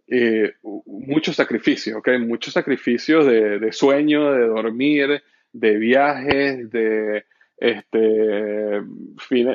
eh, 0.09 0.55
muchos 0.87 1.37
sacrificios, 1.37 1.97
¿ok? 1.97 2.09
Muchos 2.21 2.55
sacrificios 2.55 3.27
de, 3.27 3.59
de 3.59 3.73
sueño, 3.73 4.33
de 4.33 4.47
dormir, 4.47 5.23
de 5.53 5.77
viajes, 5.77 6.71
de, 6.71 7.25
este, 7.59 7.99
de, 7.99 8.83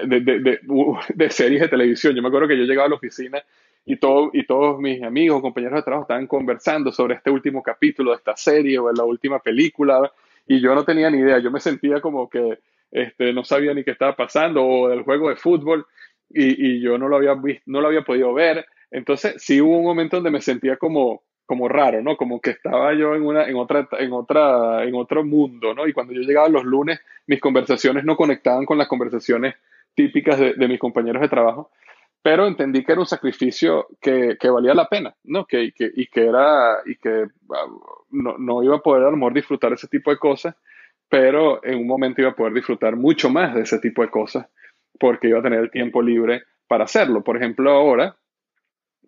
de- 0.07 0.59
de 1.15 1.29
series 1.29 1.61
de 1.61 1.67
televisión. 1.67 2.15
Yo 2.15 2.21
me 2.21 2.27
acuerdo 2.29 2.47
que 2.47 2.57
yo 2.57 2.63
llegaba 2.63 2.85
a 2.87 2.89
la 2.89 2.95
oficina 2.95 3.41
y, 3.85 3.97
todo, 3.97 4.29
y 4.33 4.45
todos 4.45 4.79
mis 4.79 5.01
amigos, 5.03 5.41
compañeros 5.41 5.75
de 5.77 5.83
trabajo 5.83 6.03
estaban 6.03 6.27
conversando 6.27 6.91
sobre 6.91 7.15
este 7.15 7.29
último 7.29 7.61
capítulo 7.63 8.11
de 8.11 8.17
esta 8.17 8.35
serie 8.35 8.79
o 8.79 8.87
de 8.87 8.93
la 8.95 9.03
última 9.03 9.39
película 9.39 10.11
y 10.47 10.59
yo 10.61 10.73
no 10.75 10.83
tenía 10.83 11.09
ni 11.09 11.19
idea. 11.19 11.39
Yo 11.39 11.51
me 11.51 11.59
sentía 11.59 12.01
como 12.01 12.29
que 12.29 12.59
este, 12.91 13.33
no 13.33 13.43
sabía 13.43 13.73
ni 13.73 13.83
qué 13.83 13.91
estaba 13.91 14.15
pasando 14.15 14.65
o 14.65 14.89
del 14.89 15.03
juego 15.03 15.29
de 15.29 15.35
fútbol 15.35 15.85
y, 16.29 16.81
yo 16.81 16.97
no 16.97 17.07
lo 17.07 17.17
había 17.17 17.33
visto, 17.35 17.63
no 17.67 17.81
lo 17.81 17.87
había 17.87 18.01
podido 18.01 18.33
ver. 18.33 18.65
Entonces 18.91 19.35
sí 19.37 19.61
hubo 19.61 19.77
un 19.77 19.85
momento 19.85 20.17
donde 20.17 20.31
me 20.31 20.41
sentía 20.41 20.77
como, 20.77 21.23
como 21.45 21.67
raro, 21.67 22.01
¿no? 22.01 22.17
Como 22.17 22.39
que 22.41 22.51
estaba 22.51 22.93
yo 22.93 23.15
en 23.15 23.23
una, 23.23 23.47
en 23.47 23.55
otra, 23.55 23.87
en 23.99 24.11
otra, 24.13 24.83
en 24.83 24.95
otro 24.95 25.23
mundo, 25.23 25.73
¿no? 25.73 25.87
Y 25.87 25.93
cuando 25.93 26.13
yo 26.13 26.21
llegaba 26.21 26.49
los 26.49 26.63
lunes, 26.63 26.99
mis 27.27 27.39
conversaciones 27.39 28.03
no 28.03 28.15
conectaban 28.15 28.65
con 28.65 28.77
las 28.77 28.87
conversaciones 28.87 29.55
típicas 29.95 30.39
de, 30.39 30.67
mis 30.67 30.79
compañeros 30.79 31.21
de 31.21 31.29
trabajo, 31.29 31.71
pero 32.21 32.45
entendí 32.45 32.83
que 32.83 32.91
era 32.91 33.01
un 33.01 33.07
sacrificio 33.07 33.87
que, 33.99 34.37
que 34.39 34.49
valía 34.49 34.73
la 34.73 34.87
pena, 34.87 35.15
¿no? 35.23 35.45
Que, 35.45 35.71
que- 35.71 35.91
y 35.95 36.07
que 36.07 36.27
era, 36.27 36.77
y 36.85 36.95
que 36.95 37.25
ah, 37.49 37.65
no, 38.11 38.37
no 38.37 38.63
iba 38.63 38.75
a 38.75 38.81
poder 38.81 39.05
a 39.05 39.11
lo 39.11 39.29
disfrutar 39.31 39.73
ese 39.73 39.87
tipo 39.87 40.11
de 40.11 40.17
cosas, 40.17 40.55
pero 41.09 41.63
en 41.63 41.79
un 41.79 41.87
momento 41.87 42.21
iba 42.21 42.31
a 42.31 42.35
poder 42.35 42.53
disfrutar 42.53 42.95
mucho 42.95 43.29
más 43.29 43.55
de 43.55 43.61
ese 43.61 43.79
tipo 43.79 44.01
de 44.01 44.09
cosas, 44.09 44.47
porque 44.99 45.29
iba 45.29 45.39
a 45.39 45.43
tener 45.43 45.59
el 45.59 45.71
tiempo 45.71 46.01
libre 46.01 46.43
para 46.67 46.83
hacerlo. 46.83 47.23
Por 47.23 47.37
ejemplo, 47.37 47.71
ahora, 47.71 48.15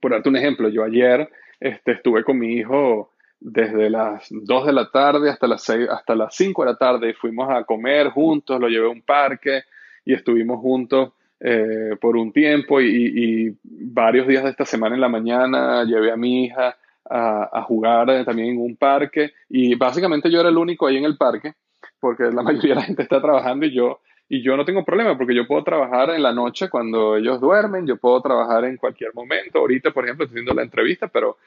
por 0.01 0.12
darte 0.12 0.29
un 0.29 0.38
ejemplo, 0.38 0.69
yo 0.69 0.83
ayer 0.83 1.29
este, 1.59 1.93
estuve 1.93 2.23
con 2.23 2.39
mi 2.39 2.53
hijo 2.53 3.12
desde 3.39 3.89
las 3.89 4.27
2 4.29 4.65
de 4.65 4.73
la 4.73 4.89
tarde 4.91 5.29
hasta 5.29 5.47
las 5.47 5.63
6, 5.63 5.89
hasta 5.89 6.15
las 6.15 6.35
5 6.35 6.63
de 6.63 6.71
la 6.71 6.77
tarde 6.77 7.09
y 7.09 7.13
fuimos 7.13 7.49
a 7.49 7.63
comer 7.63 8.09
juntos, 8.09 8.59
lo 8.59 8.67
llevé 8.67 8.88
a 8.88 8.89
un 8.89 9.01
parque 9.01 9.63
y 10.05 10.13
estuvimos 10.13 10.59
juntos 10.59 11.13
eh, 11.39 11.95
por 12.01 12.17
un 12.17 12.33
tiempo 12.33 12.81
y, 12.81 13.57
varios 13.63 14.27
días 14.27 14.43
de 14.43 14.49
esta 14.49 14.65
semana 14.65 14.95
en 14.95 15.01
la 15.01 15.09
mañana 15.09 15.83
llevé 15.85 16.12
a 16.12 16.17
mi 16.17 16.45
hija 16.45 16.77
a, 17.09 17.59
a 17.59 17.63
jugar 17.63 18.25
también 18.25 18.49
en 18.49 18.62
un 18.62 18.75
parque 18.75 19.31
y 19.49 19.75
básicamente 19.75 20.29
yo 20.29 20.41
era 20.41 20.49
el 20.49 20.57
único 20.57 20.85
ahí 20.85 20.97
en 20.97 21.05
el 21.05 21.17
parque 21.17 21.53
porque 21.99 22.23
la 22.23 22.43
mayoría 22.43 22.69
de 22.69 22.81
la 22.81 22.83
gente 22.83 23.03
está 23.03 23.21
trabajando 23.21 23.65
y 23.65 23.73
yo 23.73 23.99
y 24.31 24.43
yo 24.43 24.55
no 24.55 24.63
tengo 24.63 24.85
problema 24.85 25.17
porque 25.17 25.33
yo 25.33 25.47
puedo 25.47 25.63
trabajar 25.63 26.12
en 26.12 26.21
la 26.21 26.31
noche 26.31 26.69
cuando 26.69 27.17
ellos 27.17 27.41
duermen, 27.41 27.88
yo 27.88 27.97
puedo 27.97 28.21
trabajar 28.21 28.63
en 28.65 28.77
cualquier 28.77 29.12
momento. 29.15 29.57
Ahorita, 29.57 29.89
por 29.89 30.05
ejemplo, 30.05 30.25
estoy 30.25 30.35
haciendo 30.38 30.53
la 30.53 30.62
entrevista, 30.62 31.07
pero 31.07 31.38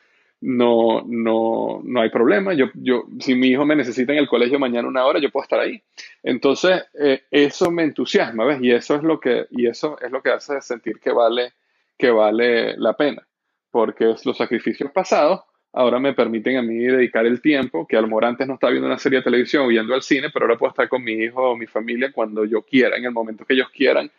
no, 0.40 1.04
no, 1.06 1.80
no 1.84 2.00
hay 2.00 2.10
problema. 2.10 2.52
Yo, 2.54 2.66
yo, 2.74 3.04
si 3.20 3.36
mi 3.36 3.48
hijo 3.48 3.64
me 3.64 3.76
necesita 3.76 4.12
en 4.12 4.18
el 4.18 4.28
colegio 4.28 4.58
mañana 4.58 4.88
una 4.88 5.06
hora, 5.06 5.20
yo 5.20 5.30
puedo 5.30 5.44
estar 5.44 5.60
ahí. 5.60 5.80
Entonces, 6.24 6.82
eh, 6.98 7.22
eso 7.30 7.70
me 7.70 7.84
entusiasma, 7.84 8.44
¿ves? 8.44 8.60
Y 8.60 8.72
eso 8.72 8.96
es 8.96 9.04
lo 9.04 9.20
que, 9.20 9.46
y 9.50 9.68
eso 9.68 9.96
es 10.00 10.10
lo 10.10 10.20
que 10.20 10.30
hace 10.30 10.60
sentir 10.60 10.98
que 10.98 11.12
vale, 11.12 11.52
que 11.96 12.10
vale 12.10 12.76
la 12.76 12.94
pena. 12.94 13.24
Porque 13.70 14.16
los 14.24 14.36
sacrificios 14.36 14.90
pasados 14.90 15.42
ahora 15.72 15.98
me 15.98 16.12
permiten 16.12 16.56
a 16.56 16.62
mí 16.62 16.76
dedicar 16.76 17.26
el 17.26 17.40
tiempo, 17.40 17.86
que 17.86 17.96
a 17.96 18.00
lo 18.00 18.06
mejor 18.06 18.26
antes 18.26 18.46
no 18.46 18.54
estaba 18.54 18.70
viendo 18.70 18.86
una 18.86 18.98
serie 18.98 19.18
de 19.18 19.24
televisión 19.24 19.66
o 19.66 19.70
yendo 19.70 19.94
al 19.94 20.02
cine, 20.02 20.28
pero 20.32 20.44
ahora 20.44 20.58
puedo 20.58 20.70
estar 20.70 20.88
con 20.88 21.02
mi 21.02 21.12
hijo 21.12 21.50
o 21.50 21.56
mi 21.56 21.66
familia 21.66 22.12
cuando 22.12 22.44
yo 22.44 22.62
quiera, 22.62 22.96
en 22.96 23.04
el 23.04 23.12
momento 23.12 23.44
que 23.44 23.54
ellos 23.54 23.68
quieran. 23.74 24.10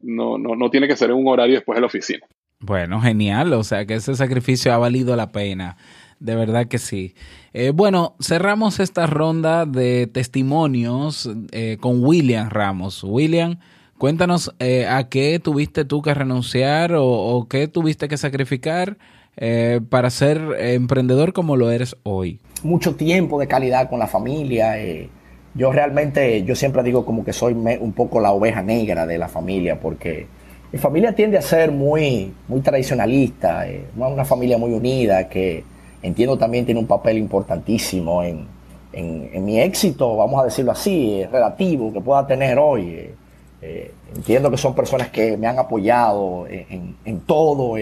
No, 0.00 0.38
no, 0.38 0.56
no 0.56 0.70
tiene 0.70 0.88
que 0.88 0.96
ser 0.96 1.10
en 1.10 1.16
un 1.16 1.28
horario 1.28 1.56
después 1.56 1.76
de 1.76 1.80
la 1.80 1.86
oficina. 1.88 2.26
Bueno, 2.58 3.00
genial. 3.00 3.52
O 3.52 3.64
sea 3.64 3.84
que 3.84 3.94
ese 3.94 4.14
sacrificio 4.14 4.72
ha 4.72 4.78
valido 4.78 5.14
la 5.14 5.30
pena. 5.30 5.76
De 6.20 6.34
verdad 6.36 6.68
que 6.68 6.78
sí. 6.78 7.14
Eh, 7.52 7.70
bueno, 7.74 8.14
cerramos 8.20 8.80
esta 8.80 9.06
ronda 9.06 9.66
de 9.66 10.06
testimonios 10.06 11.30
eh, 11.52 11.76
con 11.80 12.02
William 12.02 12.48
Ramos. 12.48 13.04
William, 13.04 13.58
Cuéntanos 14.00 14.54
eh, 14.60 14.86
a 14.86 15.10
qué 15.10 15.38
tuviste 15.40 15.84
tú 15.84 16.00
que 16.00 16.14
renunciar 16.14 16.94
o, 16.94 17.04
o 17.04 17.46
qué 17.48 17.68
tuviste 17.68 18.08
que 18.08 18.16
sacrificar 18.16 18.96
eh, 19.40 19.80
para 19.88 20.10
ser 20.10 20.40
emprendedor 20.58 21.32
como 21.32 21.56
lo 21.56 21.70
eres 21.70 21.96
hoy. 22.04 22.38
Mucho 22.62 22.94
tiempo 22.94 23.40
de 23.40 23.48
calidad 23.48 23.88
con 23.90 23.98
la 23.98 24.06
familia. 24.06 24.78
eh, 24.80 25.08
yo 25.54 25.72
realmente, 25.72 26.44
yo 26.44 26.54
siempre 26.54 26.82
digo 26.84 27.04
como 27.04 27.24
que 27.24 27.32
soy 27.32 27.54
un 27.54 27.92
poco 27.92 28.20
la 28.20 28.30
oveja 28.30 28.62
negra 28.62 29.04
de 29.06 29.18
la 29.18 29.26
familia 29.28 29.80
porque 29.80 30.28
mi 30.72 30.78
familia 30.78 31.12
tiende 31.12 31.38
a 31.38 31.42
ser 31.42 31.72
muy, 31.72 32.32
muy 32.46 32.60
tradicionalista, 32.60 33.66
eh, 33.68 33.86
una 33.96 34.24
familia 34.24 34.58
muy 34.58 34.72
unida 34.72 35.28
que 35.28 35.64
entiendo 36.02 36.38
también 36.38 36.64
tiene 36.64 36.78
un 36.78 36.86
papel 36.86 37.18
importantísimo 37.18 38.22
en, 38.22 38.46
en- 38.92 39.30
mi 39.44 39.58
éxito, 39.60 40.16
vamos 40.16 40.40
a 40.40 40.44
decirlo 40.44 40.70
así, 40.70 41.22
eh, 41.22 41.28
relativo 41.32 41.92
que 41.92 42.00
pueda 42.00 42.24
tener 42.26 42.56
hoy. 42.58 43.10
eh. 43.62 43.90
Entiendo 44.14 44.50
que 44.50 44.56
son 44.56 44.74
personas 44.74 45.08
que 45.08 45.36
me 45.36 45.46
han 45.46 45.58
apoyado 45.58 46.46
en, 46.48 46.94
todo, 47.20 47.76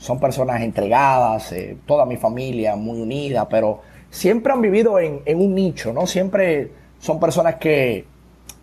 son 0.00 0.18
personas 0.18 0.62
entregadas, 0.62 1.52
eh, 1.52 1.76
toda 1.84 2.06
mi 2.06 2.16
familia 2.16 2.74
muy 2.74 3.02
unida, 3.02 3.46
pero 3.46 3.82
siempre 4.08 4.50
han 4.50 4.62
vivido 4.62 4.98
en, 4.98 5.20
en 5.26 5.38
un 5.38 5.54
nicho, 5.54 5.92
¿no? 5.92 6.06
Siempre 6.06 6.72
son 6.98 7.20
personas 7.20 7.56
que 7.56 8.06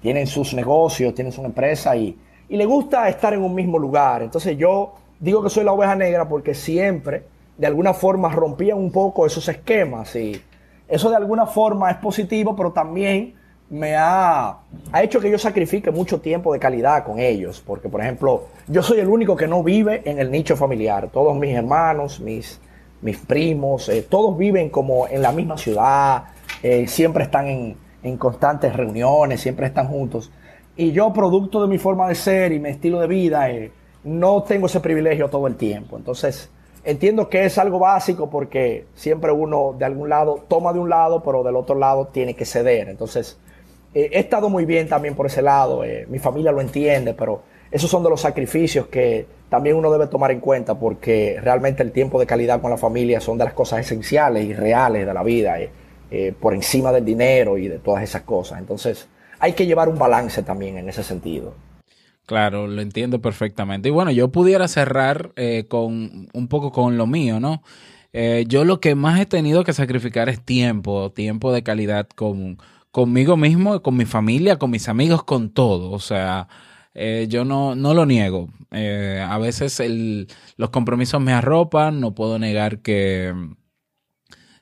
tienen 0.02 0.26
sus 0.26 0.56
negocios, 0.56 1.14
tienen 1.14 1.32
su 1.32 1.46
empresa 1.46 1.96
y, 1.96 2.18
y 2.50 2.58
les 2.58 2.66
gusta 2.66 3.08
estar 3.08 3.36
en 3.36 3.44
un 3.44 3.54
mismo 3.54 3.78
lugar. 3.78 4.24
Entonces 4.24 4.58
yo 4.58 4.96
digo 5.20 5.44
que 5.44 5.52
soy 5.52 5.64
la 5.64 5.74
oveja 5.74 5.96
negra 5.96 6.28
porque 6.28 6.56
siempre, 6.56 7.26
de 7.56 7.68
alguna 7.68 7.94
forma, 7.94 8.30
rompían 8.30 8.80
un 8.80 8.92
poco 8.92 9.28
esos 9.28 9.48
esquemas 9.48 10.16
y 10.16 10.42
eso 10.88 11.08
de 11.12 11.18
alguna 11.18 11.46
forma 11.46 11.92
es 11.92 11.98
positivo, 11.98 12.56
pero 12.56 12.72
también 12.72 13.36
me 13.70 13.96
ha, 13.96 14.60
ha 14.92 15.04
hecho 15.04 15.20
que 15.20 15.30
yo 15.30 15.38
sacrifique 15.38 15.92
mucho 15.92 16.22
tiempo 16.22 16.54
de 16.54 16.60
calidad 16.60 17.04
con 17.04 17.20
ellos, 17.20 17.62
porque 17.66 17.90
por 17.90 18.02
ejemplo, 18.02 18.48
yo 18.68 18.82
soy 18.82 19.00
el 19.00 19.08
único 19.08 19.36
que 19.36 19.48
no 19.48 19.64
vive 19.64 20.02
en 20.06 20.20
el 20.20 20.32
nicho 20.32 20.56
familiar. 20.56 21.10
Todos 21.12 21.36
mis 21.36 21.56
hermanos, 21.56 22.20
mis, 22.20 22.62
mis 23.02 23.18
primos, 23.18 23.90
eh, 23.90 24.06
todos 24.10 24.38
viven 24.38 24.70
como 24.70 25.08
en 25.08 25.22
la 25.22 25.32
misma 25.32 25.58
ciudad, 25.58 26.24
eh, 26.64 26.88
siempre 26.88 27.24
están 27.24 27.48
en, 27.48 27.78
en 28.04 28.18
constantes 28.18 28.74
reuniones, 28.74 29.42
siempre 29.42 29.68
están 29.68 29.88
juntos. 29.88 30.32
Y 30.76 30.92
yo, 30.92 31.12
producto 31.12 31.62
de 31.62 31.68
mi 31.68 31.78
forma 31.78 32.08
de 32.08 32.16
ser 32.16 32.52
y 32.52 32.60
mi 32.60 32.70
estilo 32.70 33.00
de 33.00 33.08
vida, 33.08 33.50
eh, 33.50 33.72
no 34.04 34.44
tengo 34.44 34.68
ese 34.68 34.80
privilegio 34.80 35.28
todo 35.28 35.48
el 35.48 35.56
tiempo. 35.56 35.98
Entonces, 35.98 36.50
entiendo 36.84 37.28
que 37.30 37.46
es 37.46 37.58
algo 37.58 37.80
básico 37.80 38.30
porque 38.30 38.86
siempre 38.94 39.32
uno 39.32 39.76
de 39.78 39.86
algún 39.86 40.08
lado 40.08 40.46
toma 40.48 40.72
de 40.72 40.80
un 40.80 40.90
lado, 40.90 41.22
pero 41.24 41.44
del 41.44 41.56
otro 41.56 41.76
lado 41.76 42.08
tiene 42.08 42.36
que 42.36 42.46
ceder. 42.46 42.88
Entonces, 42.90 43.38
eh, 43.94 44.10
he 44.14 44.20
estado 44.20 44.50
muy 44.50 44.66
bien 44.66 44.88
también 44.88 45.16
por 45.16 45.26
ese 45.26 45.42
lado. 45.42 45.84
eh, 45.84 46.06
mi 46.10 46.20
familia 46.20 46.52
lo 46.52 46.62
entiende, 46.62 47.14
pero 47.14 47.42
esos 47.72 47.90
son 47.90 48.04
de 48.04 48.10
los 48.10 48.22
sacrificios 48.22 48.88
que 48.88 49.26
también 49.50 49.76
uno 49.76 49.92
debe 49.92 50.08
tomar 50.08 50.32
en 50.32 50.40
cuenta 50.40 50.76
porque 50.76 51.40
realmente 51.42 51.84
el 51.84 51.92
tiempo 51.92 52.20
de 52.20 52.26
calidad 52.26 52.62
con 52.62 52.72
la 52.72 52.78
familia 52.78 53.20
son 53.20 53.38
de 53.38 53.46
las 53.46 53.54
cosas 53.54 53.80
esenciales 53.80 54.46
y 54.46 54.54
reales 54.54 55.06
de 55.06 55.14
la 55.14 55.24
vida, 55.24 55.58
eh, 55.60 56.34
por 56.40 56.54
encima 56.54 56.92
del 56.92 57.06
dinero 57.06 57.58
y 57.58 57.68
de 57.68 57.80
todas 57.80 58.04
esas 58.04 58.22
cosas. 58.22 58.60
Entonces, 58.60 59.08
hay 59.40 59.54
que 59.54 59.66
llevar 59.66 59.90
un 59.90 59.98
balance 59.98 60.44
también 60.44 60.78
en 60.78 60.90
ese 60.90 61.04
sentido. 61.04 61.54
Claro, 62.26 62.68
lo 62.68 62.82
entiendo 62.82 63.22
perfectamente. 63.22 63.90
Y 63.90 63.92
bueno, 63.92 64.12
yo 64.12 64.30
pudiera 64.30 64.68
cerrar 64.68 65.32
con 65.70 66.28
un 66.34 66.48
poco 66.50 66.72
con 66.72 66.98
lo 66.98 67.08
mío, 67.08 67.40
¿no? 67.40 67.62
Yo 68.48 68.66
lo 68.66 68.82
que 68.82 68.96
más 68.96 69.20
he 69.22 69.26
tenido 69.26 69.64
que 69.64 69.72
sacrificar 69.72 70.28
es 70.28 70.42
tiempo, 70.42 71.12
tiempo 71.12 71.54
de 71.54 71.64
calidad 71.64 72.08
con, 72.16 72.58
conmigo 72.92 73.38
mismo, 73.38 73.82
con 73.82 73.96
mi 73.98 74.06
familia, 74.06 74.58
con 74.58 74.72
mis 74.72 74.90
amigos, 74.90 75.24
con 75.24 75.52
todo. 75.52 75.92
O 75.92 76.00
sea, 76.00 76.48
eh, 76.94 77.28
yo 77.30 77.46
no, 77.46 77.76
no 77.76 77.94
lo 77.94 78.06
niego. 78.06 78.50
Eh, 78.72 79.24
a 79.28 79.38
veces 79.38 79.82
los 80.58 80.70
compromisos 80.72 81.22
me 81.22 81.34
arropan, 81.34 82.00
no 82.00 82.16
puedo 82.16 82.40
negar 82.40 82.82
que, 82.82 83.34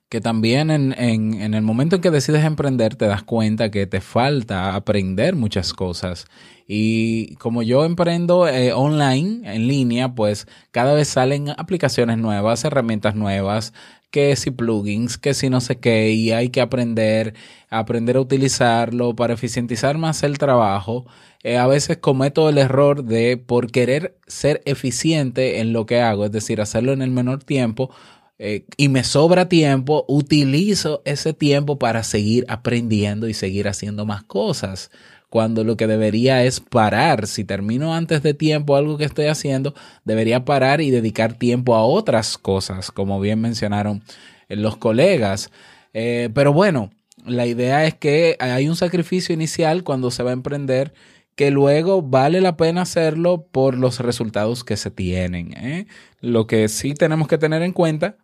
que 0.10 0.22
también 0.22 0.70
en, 0.70 0.94
en, 0.98 1.42
en 1.42 1.54
el 1.54 1.62
momento 1.62 1.96
en 1.96 2.02
que 2.02 2.12
decides 2.12 2.44
emprender 2.44 2.96
te 2.96 3.08
das 3.08 3.24
cuenta 3.24 3.72
que 3.72 3.88
te 3.88 4.02
falta 4.02 4.76
aprender 4.76 5.36
muchas 5.36 5.74
cosas. 5.74 6.26
Y 6.68 7.36
como 7.36 7.62
yo 7.64 7.86
emprendo 7.86 8.48
eh, 8.48 8.74
online, 8.74 9.42
en 9.54 9.68
línea, 9.68 10.16
pues 10.16 10.48
cada 10.72 10.94
vez 10.94 11.08
salen 11.08 11.50
aplicaciones 11.50 12.18
nuevas, 12.18 12.66
herramientas 12.66 13.16
nuevas, 13.16 13.74
que 14.16 14.34
si 14.38 14.50
plugins, 14.50 15.18
que 15.18 15.34
si 15.34 15.50
no 15.50 15.60
sé 15.60 15.78
qué, 15.78 16.12
y 16.12 16.32
hay 16.32 16.48
que 16.48 16.62
aprender, 16.62 17.34
aprender 17.70 18.16
a 18.16 18.22
utilizarlo 18.22 19.14
para 19.14 19.34
eficientizar 19.34 19.98
más 19.98 20.24
el 20.24 20.38
trabajo. 20.38 21.06
Eh, 21.44 21.58
a 21.58 21.68
veces 21.68 21.98
cometo 21.98 22.48
el 22.48 22.58
error 22.58 23.04
de, 23.04 23.36
por 23.36 23.70
querer 23.72 24.18
ser 24.26 24.62
eficiente 24.64 25.60
en 25.60 25.74
lo 25.74 25.86
que 25.86 26.00
hago, 26.00 26.24
es 26.24 26.32
decir, 26.32 26.62
hacerlo 26.62 26.94
en 26.94 27.02
el 27.02 27.12
menor 27.12 27.44
tiempo, 27.44 27.94
eh, 28.40 28.66
y 28.78 28.88
me 28.88 29.04
sobra 29.04 29.50
tiempo, 29.50 30.06
utilizo 30.08 31.02
ese 31.04 31.34
tiempo 31.34 31.78
para 31.78 32.02
seguir 32.04 32.46
aprendiendo 32.48 33.28
y 33.28 33.34
seguir 33.34 33.68
haciendo 33.68 34.06
más 34.06 34.24
cosas. 34.24 34.92
Cuando 35.30 35.64
lo 35.64 35.78
que 35.78 35.88
debería 35.88 36.44
es 36.44 36.60
parar. 36.60 37.28
Si 37.28 37.44
termino 37.44 37.94
antes 37.94 38.24
de 38.24 38.34
tiempo 38.34 38.76
algo 38.76 38.98
que 38.98 39.06
estoy 39.06 39.26
haciendo, 39.26 39.74
debería 40.04 40.46
parar 40.46 40.82
y 40.82 40.92
dedicar 40.92 41.34
tiempo 41.34 41.76
a 41.76 41.84
otras 41.84 42.38
cosas, 42.38 42.92
como 42.92 43.20
bien 43.20 43.42
mencionaron 43.42 44.04
eh, 44.50 44.56
los 44.56 44.78
colegas. 44.78 45.52
Eh, 45.94 46.30
pero 46.34 46.54
bueno, 46.54 46.92
la 47.26 47.46
idea 47.46 47.86
es 47.86 47.96
que 47.96 48.38
hay 48.40 48.70
un 48.70 48.76
sacrificio 48.76 49.34
inicial 49.34 49.84
cuando 49.84 50.12
se 50.12 50.24
va 50.24 50.30
a 50.30 50.34
emprender 50.34 50.94
que 51.36 51.52
luego 51.52 52.02
vale 52.02 52.40
la 52.42 52.56
pena 52.56 52.84
hacerlo 52.84 53.48
por 53.52 53.78
los 53.78 54.00
resultados 54.00 54.64
que 54.64 54.78
se 54.78 54.90
tienen. 54.90 55.54
¿eh? 55.58 55.88
Lo 56.22 56.48
que 56.48 56.68
sí 56.70 56.94
tenemos 56.94 57.28
que 57.28 57.38
tener 57.38 57.62
en 57.62 57.74
cuenta 57.74 58.18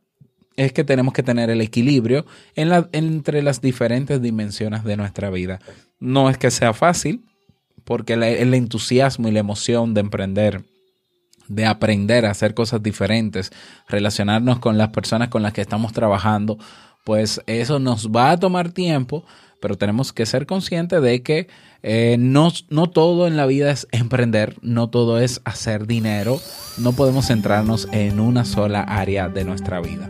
es 0.57 0.73
que 0.73 0.83
tenemos 0.83 1.13
que 1.13 1.23
tener 1.23 1.49
el 1.49 1.61
equilibrio 1.61 2.25
entre 2.55 3.41
las 3.41 3.61
diferentes 3.61 4.21
dimensiones 4.21 4.83
de 4.83 4.97
nuestra 4.97 5.29
vida. 5.29 5.59
No 5.99 6.29
es 6.29 6.37
que 6.37 6.51
sea 6.51 6.73
fácil, 6.73 7.23
porque 7.83 8.13
el 8.13 8.53
entusiasmo 8.53 9.27
y 9.27 9.31
la 9.31 9.39
emoción 9.39 9.93
de 9.93 10.01
emprender, 10.01 10.63
de 11.47 11.65
aprender 11.65 12.25
a 12.25 12.31
hacer 12.31 12.53
cosas 12.53 12.83
diferentes, 12.83 13.51
relacionarnos 13.87 14.59
con 14.59 14.77
las 14.77 14.89
personas 14.89 15.29
con 15.29 15.41
las 15.41 15.53
que 15.53 15.61
estamos 15.61 15.93
trabajando, 15.93 16.57
pues 17.03 17.41
eso 17.47 17.79
nos 17.79 18.09
va 18.09 18.31
a 18.31 18.39
tomar 18.39 18.71
tiempo, 18.71 19.25
pero 19.59 19.77
tenemos 19.77 20.13
que 20.13 20.25
ser 20.25 20.45
conscientes 20.45 21.01
de 21.01 21.21
que 21.23 21.47
eh, 21.83 22.15
no, 22.19 22.51
no 22.69 22.89
todo 22.89 23.27
en 23.27 23.37
la 23.37 23.45
vida 23.45 23.71
es 23.71 23.87
emprender, 23.91 24.57
no 24.61 24.89
todo 24.89 25.19
es 25.19 25.41
hacer 25.45 25.87
dinero, 25.87 26.39
no 26.77 26.93
podemos 26.93 27.27
centrarnos 27.27 27.87
en 27.91 28.19
una 28.19 28.45
sola 28.45 28.81
área 28.81 29.29
de 29.29 29.43
nuestra 29.43 29.81
vida. 29.81 30.09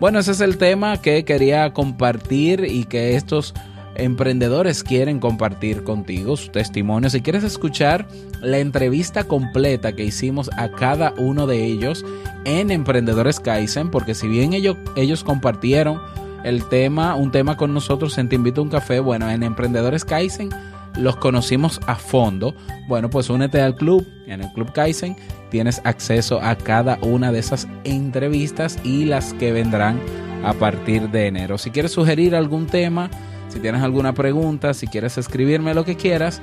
Bueno, 0.00 0.20
ese 0.20 0.30
es 0.30 0.40
el 0.40 0.58
tema 0.58 1.00
que 1.02 1.24
quería 1.24 1.72
compartir 1.72 2.64
y 2.64 2.84
que 2.84 3.16
estos 3.16 3.52
emprendedores 3.96 4.84
quieren 4.84 5.18
compartir 5.18 5.82
contigo 5.82 6.36
su 6.36 6.52
testimonio. 6.52 7.10
Si 7.10 7.20
quieres 7.20 7.42
escuchar 7.42 8.06
la 8.40 8.58
entrevista 8.58 9.24
completa 9.24 9.96
que 9.96 10.04
hicimos 10.04 10.50
a 10.56 10.70
cada 10.70 11.14
uno 11.18 11.48
de 11.48 11.64
ellos 11.64 12.04
en 12.44 12.70
Emprendedores 12.70 13.40
Kaizen, 13.40 13.90
porque 13.90 14.14
si 14.14 14.28
bien 14.28 14.52
ellos, 14.52 14.76
ellos 14.94 15.24
compartieron 15.24 16.00
el 16.44 16.64
tema, 16.68 17.16
un 17.16 17.32
tema 17.32 17.56
con 17.56 17.74
nosotros 17.74 18.16
en 18.18 18.28
Te 18.28 18.36
Invito 18.36 18.60
a 18.60 18.64
un 18.64 18.70
Café, 18.70 19.00
bueno, 19.00 19.28
en 19.28 19.42
Emprendedores 19.42 20.04
Kaizen 20.04 20.50
los 20.96 21.16
conocimos 21.16 21.80
a 21.86 21.96
fondo. 21.96 22.54
Bueno, 22.88 23.10
pues 23.10 23.30
únete 23.30 23.60
al 23.60 23.76
club, 23.76 24.06
en 24.26 24.42
el 24.42 24.52
Club 24.52 24.72
Kaizen 24.72 25.16
tienes 25.50 25.80
acceso 25.84 26.40
a 26.42 26.56
cada 26.56 26.98
una 27.02 27.32
de 27.32 27.38
esas 27.38 27.68
entrevistas 27.84 28.78
y 28.84 29.04
las 29.04 29.32
que 29.34 29.52
vendrán 29.52 30.00
a 30.44 30.52
partir 30.52 31.10
de 31.10 31.26
enero. 31.26 31.58
Si 31.58 31.70
quieres 31.70 31.92
sugerir 31.92 32.34
algún 32.34 32.66
tema, 32.66 33.10
si 33.48 33.60
tienes 33.60 33.82
alguna 33.82 34.12
pregunta, 34.12 34.74
si 34.74 34.86
quieres 34.86 35.18
escribirme 35.18 35.74
lo 35.74 35.84
que 35.84 35.96
quieras, 35.96 36.40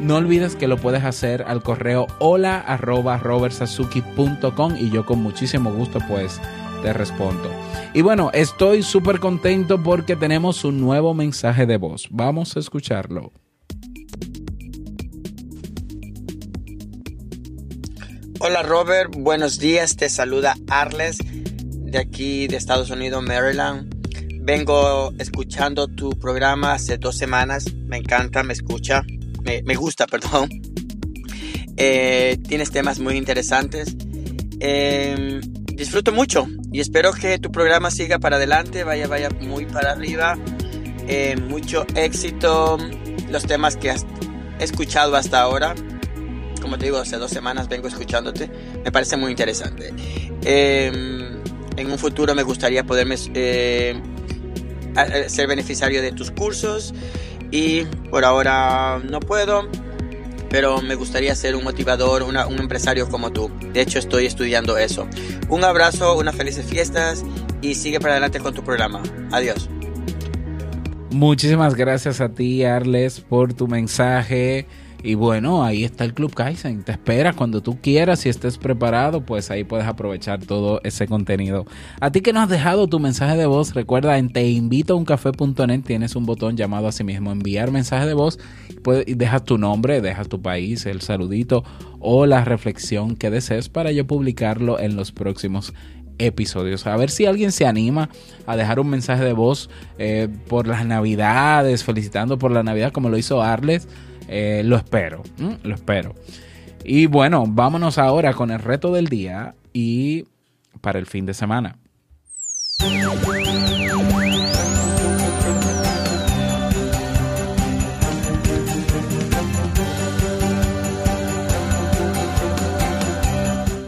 no 0.00 0.16
olvides 0.16 0.56
que 0.56 0.68
lo 0.68 0.76
puedes 0.76 1.04
hacer 1.04 1.42
al 1.46 1.62
correo 1.62 2.06
hola 2.18 2.58
arroba 2.58 3.20
y 4.78 4.90
yo 4.90 5.06
con 5.06 5.22
muchísimo 5.22 5.72
gusto 5.72 5.98
pues 6.08 6.40
te 6.82 6.92
respondo. 6.92 7.50
Y 7.94 8.02
bueno, 8.02 8.30
estoy 8.34 8.82
súper 8.82 9.18
contento 9.20 9.82
porque 9.82 10.14
tenemos 10.14 10.64
un 10.64 10.80
nuevo 10.80 11.14
mensaje 11.14 11.64
de 11.64 11.78
voz. 11.78 12.08
Vamos 12.10 12.56
a 12.56 12.60
escucharlo. 12.60 13.32
Hola 18.48 18.62
Robert, 18.62 19.12
buenos 19.16 19.58
días, 19.58 19.96
te 19.96 20.08
saluda 20.08 20.54
Arles 20.68 21.18
de 21.18 21.98
aquí 21.98 22.46
de 22.46 22.56
Estados 22.56 22.90
Unidos, 22.90 23.20
Maryland. 23.20 23.92
Vengo 24.40 25.12
escuchando 25.18 25.88
tu 25.88 26.10
programa 26.10 26.74
hace 26.74 26.96
dos 26.96 27.18
semanas, 27.18 27.64
me 27.74 27.96
encanta, 27.96 28.44
me 28.44 28.52
escucha, 28.52 29.02
me, 29.42 29.74
gusta, 29.74 30.06
perdón. 30.10 30.48
Eh, 31.76 32.38
tienes 32.46 32.70
temas 32.70 33.00
muy 33.00 33.16
interesantes. 33.16 33.96
Eh, 34.60 35.40
disfruto 35.72 36.12
mucho 36.12 36.46
y 36.70 36.78
espero 36.78 37.12
que 37.14 37.40
tu 37.40 37.50
programa 37.50 37.90
siga 37.90 38.20
para 38.20 38.36
adelante, 38.36 38.84
vaya, 38.84 39.08
vaya 39.08 39.28
muy 39.40 39.66
para 39.66 39.90
arriba. 39.90 40.38
Eh, 41.08 41.34
mucho 41.36 41.84
éxito, 41.96 42.78
los 43.28 43.44
temas 43.44 43.76
que 43.76 43.90
has 43.90 44.06
escuchado 44.60 45.16
hasta 45.16 45.40
ahora 45.40 45.74
como 46.66 46.78
te 46.78 46.84
digo, 46.86 46.98
hace 46.98 47.16
dos 47.16 47.30
semanas 47.30 47.68
vengo 47.68 47.88
escuchándote. 47.88 48.50
Me 48.84 48.92
parece 48.92 49.16
muy 49.16 49.30
interesante. 49.30 49.92
Eh, 50.44 50.92
en 51.76 51.90
un 51.90 51.98
futuro 51.98 52.34
me 52.34 52.42
gustaría 52.42 52.84
poderme 52.84 53.16
eh, 53.34 54.00
ser 55.28 55.46
beneficiario 55.46 56.02
de 56.02 56.12
tus 56.12 56.30
cursos 56.30 56.92
y 57.50 57.84
por 58.10 58.24
ahora 58.24 59.00
no 59.08 59.20
puedo, 59.20 59.68
pero 60.50 60.80
me 60.82 60.94
gustaría 60.94 61.34
ser 61.34 61.54
un 61.54 61.64
motivador, 61.64 62.22
una- 62.22 62.46
un 62.46 62.58
empresario 62.58 63.08
como 63.08 63.30
tú. 63.32 63.50
De 63.72 63.80
hecho, 63.82 63.98
estoy 63.98 64.26
estudiando 64.26 64.76
eso. 64.78 65.06
Un 65.48 65.64
abrazo, 65.64 66.16
unas 66.18 66.34
felices 66.34 66.66
fiestas 66.66 67.24
y 67.62 67.74
sigue 67.74 68.00
para 68.00 68.14
adelante 68.14 68.40
con 68.40 68.54
tu 68.54 68.64
programa. 68.64 69.02
Adiós. 69.32 69.68
Muchísimas 71.10 71.74
gracias 71.74 72.20
a 72.20 72.28
ti, 72.30 72.64
Arles, 72.64 73.20
por 73.20 73.54
tu 73.54 73.68
mensaje. 73.68 74.66
Y 75.02 75.14
bueno, 75.14 75.64
ahí 75.64 75.84
está 75.84 76.04
el 76.04 76.14
Club 76.14 76.34
Kaizen. 76.34 76.82
Te 76.82 76.92
espera 76.92 77.32
cuando 77.32 77.60
tú 77.62 77.78
quieras. 77.80 78.20
Si 78.20 78.28
estés 78.28 78.58
preparado, 78.58 79.20
pues 79.20 79.50
ahí 79.50 79.64
puedes 79.64 79.86
aprovechar 79.86 80.40
todo 80.44 80.80
ese 80.84 81.06
contenido. 81.06 81.66
A 82.00 82.10
ti 82.10 82.20
que 82.20 82.32
no 82.32 82.40
has 82.40 82.48
dejado 82.48 82.88
tu 82.88 82.98
mensaje 82.98 83.36
de 83.36 83.46
voz, 83.46 83.74
recuerda 83.74 84.18
en 84.18 84.30
teinvitouncafé.net 84.30 85.82
tienes 85.84 86.16
un 86.16 86.26
botón 86.26 86.56
llamado 86.56 86.88
a 86.88 86.92
sí 86.92 87.04
mismo 87.04 87.30
enviar 87.30 87.70
mensaje 87.70 88.06
de 88.06 88.14
voz. 88.14 88.38
Y 89.06 89.14
dejas 89.14 89.44
tu 89.44 89.58
nombre, 89.58 90.00
dejas 90.00 90.28
tu 90.28 90.40
país, 90.40 90.86
el 90.86 91.00
saludito 91.00 91.64
o 92.00 92.26
la 92.26 92.44
reflexión 92.44 93.16
que 93.16 93.30
desees 93.30 93.68
para 93.68 93.90
yo 93.92 94.06
publicarlo 94.06 94.78
en 94.78 94.96
los 94.96 95.12
próximos 95.12 95.72
episodios. 96.18 96.86
A 96.86 96.96
ver 96.96 97.10
si 97.10 97.26
alguien 97.26 97.52
se 97.52 97.66
anima 97.66 98.08
a 98.46 98.56
dejar 98.56 98.80
un 98.80 98.88
mensaje 98.88 99.24
de 99.24 99.32
voz 99.32 99.70
eh, 99.98 100.28
por 100.48 100.66
las 100.66 100.86
navidades, 100.86 101.84
felicitando 101.84 102.38
por 102.38 102.50
la 102.50 102.62
navidad 102.62 102.92
como 102.92 103.08
lo 103.08 103.18
hizo 103.18 103.42
Arles. 103.42 103.88
Eh, 104.28 104.62
lo 104.64 104.76
espero, 104.76 105.22
lo 105.62 105.74
espero. 105.74 106.14
Y 106.84 107.06
bueno, 107.06 107.44
vámonos 107.48 107.98
ahora 107.98 108.32
con 108.32 108.50
el 108.50 108.60
reto 108.60 108.92
del 108.92 109.08
día 109.08 109.54
y 109.72 110.24
para 110.80 110.98
el 110.98 111.06
fin 111.06 111.26
de 111.26 111.34
semana. 111.34 111.78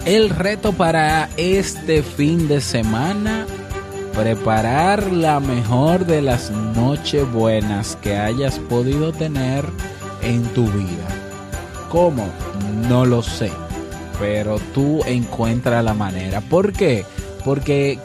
El 0.05 0.31
reto 0.31 0.73
para 0.73 1.29
este 1.37 2.03
fin 2.03 2.49
de 2.49 2.63
semana, 2.63 3.47
preparar 4.15 5.13
la 5.13 5.39
mejor 5.39 6.07
de 6.07 6.23
las 6.23 6.51
nochebuenas 6.51 7.97
que 7.97 8.17
hayas 8.17 8.59
podido 8.59 9.13
tener 9.13 9.67
en 10.23 10.43
tu 10.55 10.67
vida. 10.67 11.07
¿Cómo? 11.91 12.29
No 12.89 13.07
lo 13.07 13.23
sé, 13.23 13.51
pero 14.19 14.59
tú 14.75 15.03
encuentra 15.07 15.83
la 15.83 15.95
manera. 15.95 16.41
¿Por 16.41 16.73
qué? 16.73 17.05
Porque, 17.45 17.99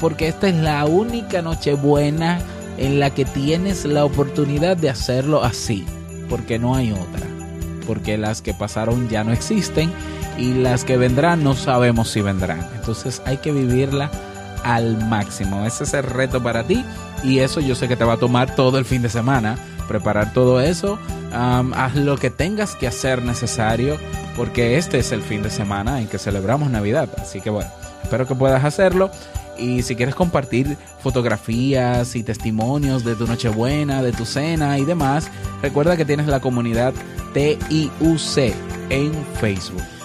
porque 0.00 0.28
esta 0.28 0.48
es 0.48 0.54
la 0.54 0.84
única 0.86 1.42
nochebuena 1.42 2.40
en 2.76 3.00
la 3.00 3.10
que 3.10 3.24
tienes 3.24 3.84
la 3.84 4.04
oportunidad 4.04 4.76
de 4.76 4.90
hacerlo 4.90 5.42
así, 5.42 5.84
porque 6.28 6.58
no 6.58 6.74
hay 6.76 6.92
otra 6.92 7.28
porque 7.88 8.18
las 8.18 8.42
que 8.42 8.52
pasaron 8.52 9.08
ya 9.08 9.24
no 9.24 9.32
existen 9.32 9.90
y 10.36 10.52
las 10.52 10.84
que 10.84 10.98
vendrán 10.98 11.42
no 11.42 11.54
sabemos 11.54 12.10
si 12.10 12.20
vendrán. 12.20 12.60
Entonces 12.76 13.22
hay 13.24 13.38
que 13.38 13.50
vivirla 13.50 14.10
al 14.62 15.02
máximo. 15.06 15.64
Ese 15.64 15.84
es 15.84 15.94
el 15.94 16.02
reto 16.02 16.42
para 16.42 16.64
ti 16.64 16.84
y 17.24 17.38
eso 17.38 17.60
yo 17.60 17.74
sé 17.74 17.88
que 17.88 17.96
te 17.96 18.04
va 18.04 18.12
a 18.12 18.18
tomar 18.18 18.54
todo 18.54 18.78
el 18.78 18.84
fin 18.84 19.00
de 19.00 19.08
semana. 19.08 19.56
Preparar 19.88 20.32
todo 20.32 20.60
eso, 20.60 20.98
haz 21.32 21.96
lo 21.96 22.16
que 22.18 22.30
tengas 22.30 22.76
que 22.76 22.86
hacer 22.86 23.22
necesario 23.22 23.98
porque 24.36 24.76
este 24.76 24.98
es 24.98 25.10
el 25.12 25.22
fin 25.22 25.42
de 25.42 25.50
semana 25.50 26.00
en 26.00 26.06
que 26.06 26.18
celebramos 26.18 26.70
Navidad. 26.70 27.08
Así 27.18 27.40
que 27.40 27.50
bueno, 27.50 27.70
espero 28.02 28.26
que 28.26 28.34
puedas 28.34 28.64
hacerlo. 28.64 29.10
Y 29.58 29.82
si 29.82 29.96
quieres 29.96 30.14
compartir 30.14 30.76
fotografías 31.00 32.14
y 32.14 32.22
testimonios 32.22 33.04
de 33.04 33.16
tu 33.16 33.26
Nochebuena, 33.26 34.02
de 34.02 34.12
tu 34.12 34.24
cena 34.24 34.78
y 34.78 34.84
demás, 34.84 35.28
recuerda 35.62 35.96
que 35.96 36.04
tienes 36.04 36.28
la 36.28 36.38
comunidad 36.38 36.94
TIUC 37.34 38.54
en 38.90 39.12
Facebook. 39.40 39.97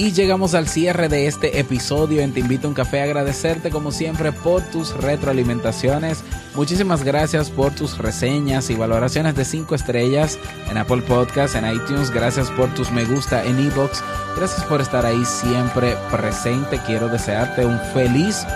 Y 0.00 0.12
llegamos 0.12 0.54
al 0.54 0.66
cierre 0.66 1.10
de 1.10 1.26
este 1.26 1.60
episodio 1.60 2.22
en 2.22 2.32
Te 2.32 2.40
Invito 2.40 2.66
a 2.66 2.70
un 2.70 2.74
Café. 2.74 3.02
Agradecerte 3.02 3.68
como 3.68 3.92
siempre 3.92 4.32
por 4.32 4.62
tus 4.62 4.96
retroalimentaciones. 4.96 6.24
Muchísimas 6.54 7.04
gracias 7.04 7.50
por 7.50 7.74
tus 7.74 7.98
reseñas 7.98 8.70
y 8.70 8.76
valoraciones 8.76 9.34
de 9.34 9.44
5 9.44 9.74
estrellas 9.74 10.38
en 10.70 10.78
Apple 10.78 11.02
Podcast, 11.02 11.54
en 11.54 11.70
iTunes. 11.70 12.10
Gracias 12.10 12.50
por 12.52 12.72
tus 12.72 12.90
me 12.90 13.04
gusta 13.04 13.44
en 13.44 13.60
iBox. 13.60 14.02
Gracias 14.38 14.64
por 14.64 14.80
estar 14.80 15.04
ahí 15.04 15.22
siempre 15.26 15.94
presente. 16.10 16.80
Quiero 16.86 17.08
desearte 17.08 17.66
un 17.66 17.78
feliz 17.92 18.46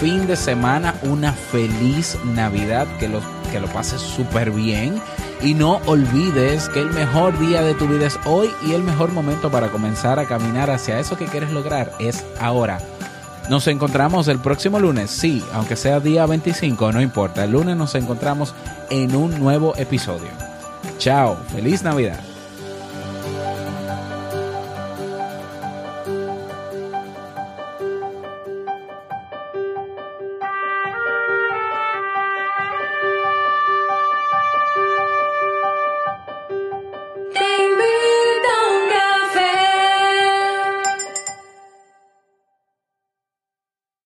fin 0.00 0.26
de 0.26 0.36
semana, 0.36 0.94
una 1.02 1.34
feliz 1.34 2.16
Navidad, 2.34 2.86
que 2.98 3.10
lo, 3.10 3.20
que 3.52 3.60
lo 3.60 3.66
pases 3.68 4.00
súper 4.00 4.50
bien. 4.52 5.02
Y 5.42 5.54
no 5.54 5.80
olvides 5.86 6.68
que 6.68 6.80
el 6.80 6.90
mejor 6.90 7.38
día 7.38 7.62
de 7.62 7.74
tu 7.74 7.86
vida 7.86 8.06
es 8.06 8.18
hoy 8.24 8.50
y 8.66 8.72
el 8.72 8.82
mejor 8.82 9.12
momento 9.12 9.50
para 9.50 9.68
comenzar 9.68 10.18
a 10.18 10.26
caminar 10.26 10.70
hacia 10.70 10.98
eso 10.98 11.16
que 11.16 11.26
quieres 11.26 11.52
lograr 11.52 11.92
es 11.98 12.24
ahora. 12.40 12.78
Nos 13.50 13.66
encontramos 13.66 14.28
el 14.28 14.38
próximo 14.38 14.80
lunes, 14.80 15.10
sí, 15.10 15.44
aunque 15.52 15.76
sea 15.76 16.00
día 16.00 16.24
25, 16.24 16.92
no 16.92 17.02
importa. 17.02 17.44
El 17.44 17.52
lunes 17.52 17.76
nos 17.76 17.94
encontramos 17.94 18.54
en 18.88 19.14
un 19.14 19.38
nuevo 19.38 19.74
episodio. 19.76 20.30
Chao, 20.98 21.36
feliz 21.52 21.82
Navidad. 21.82 22.33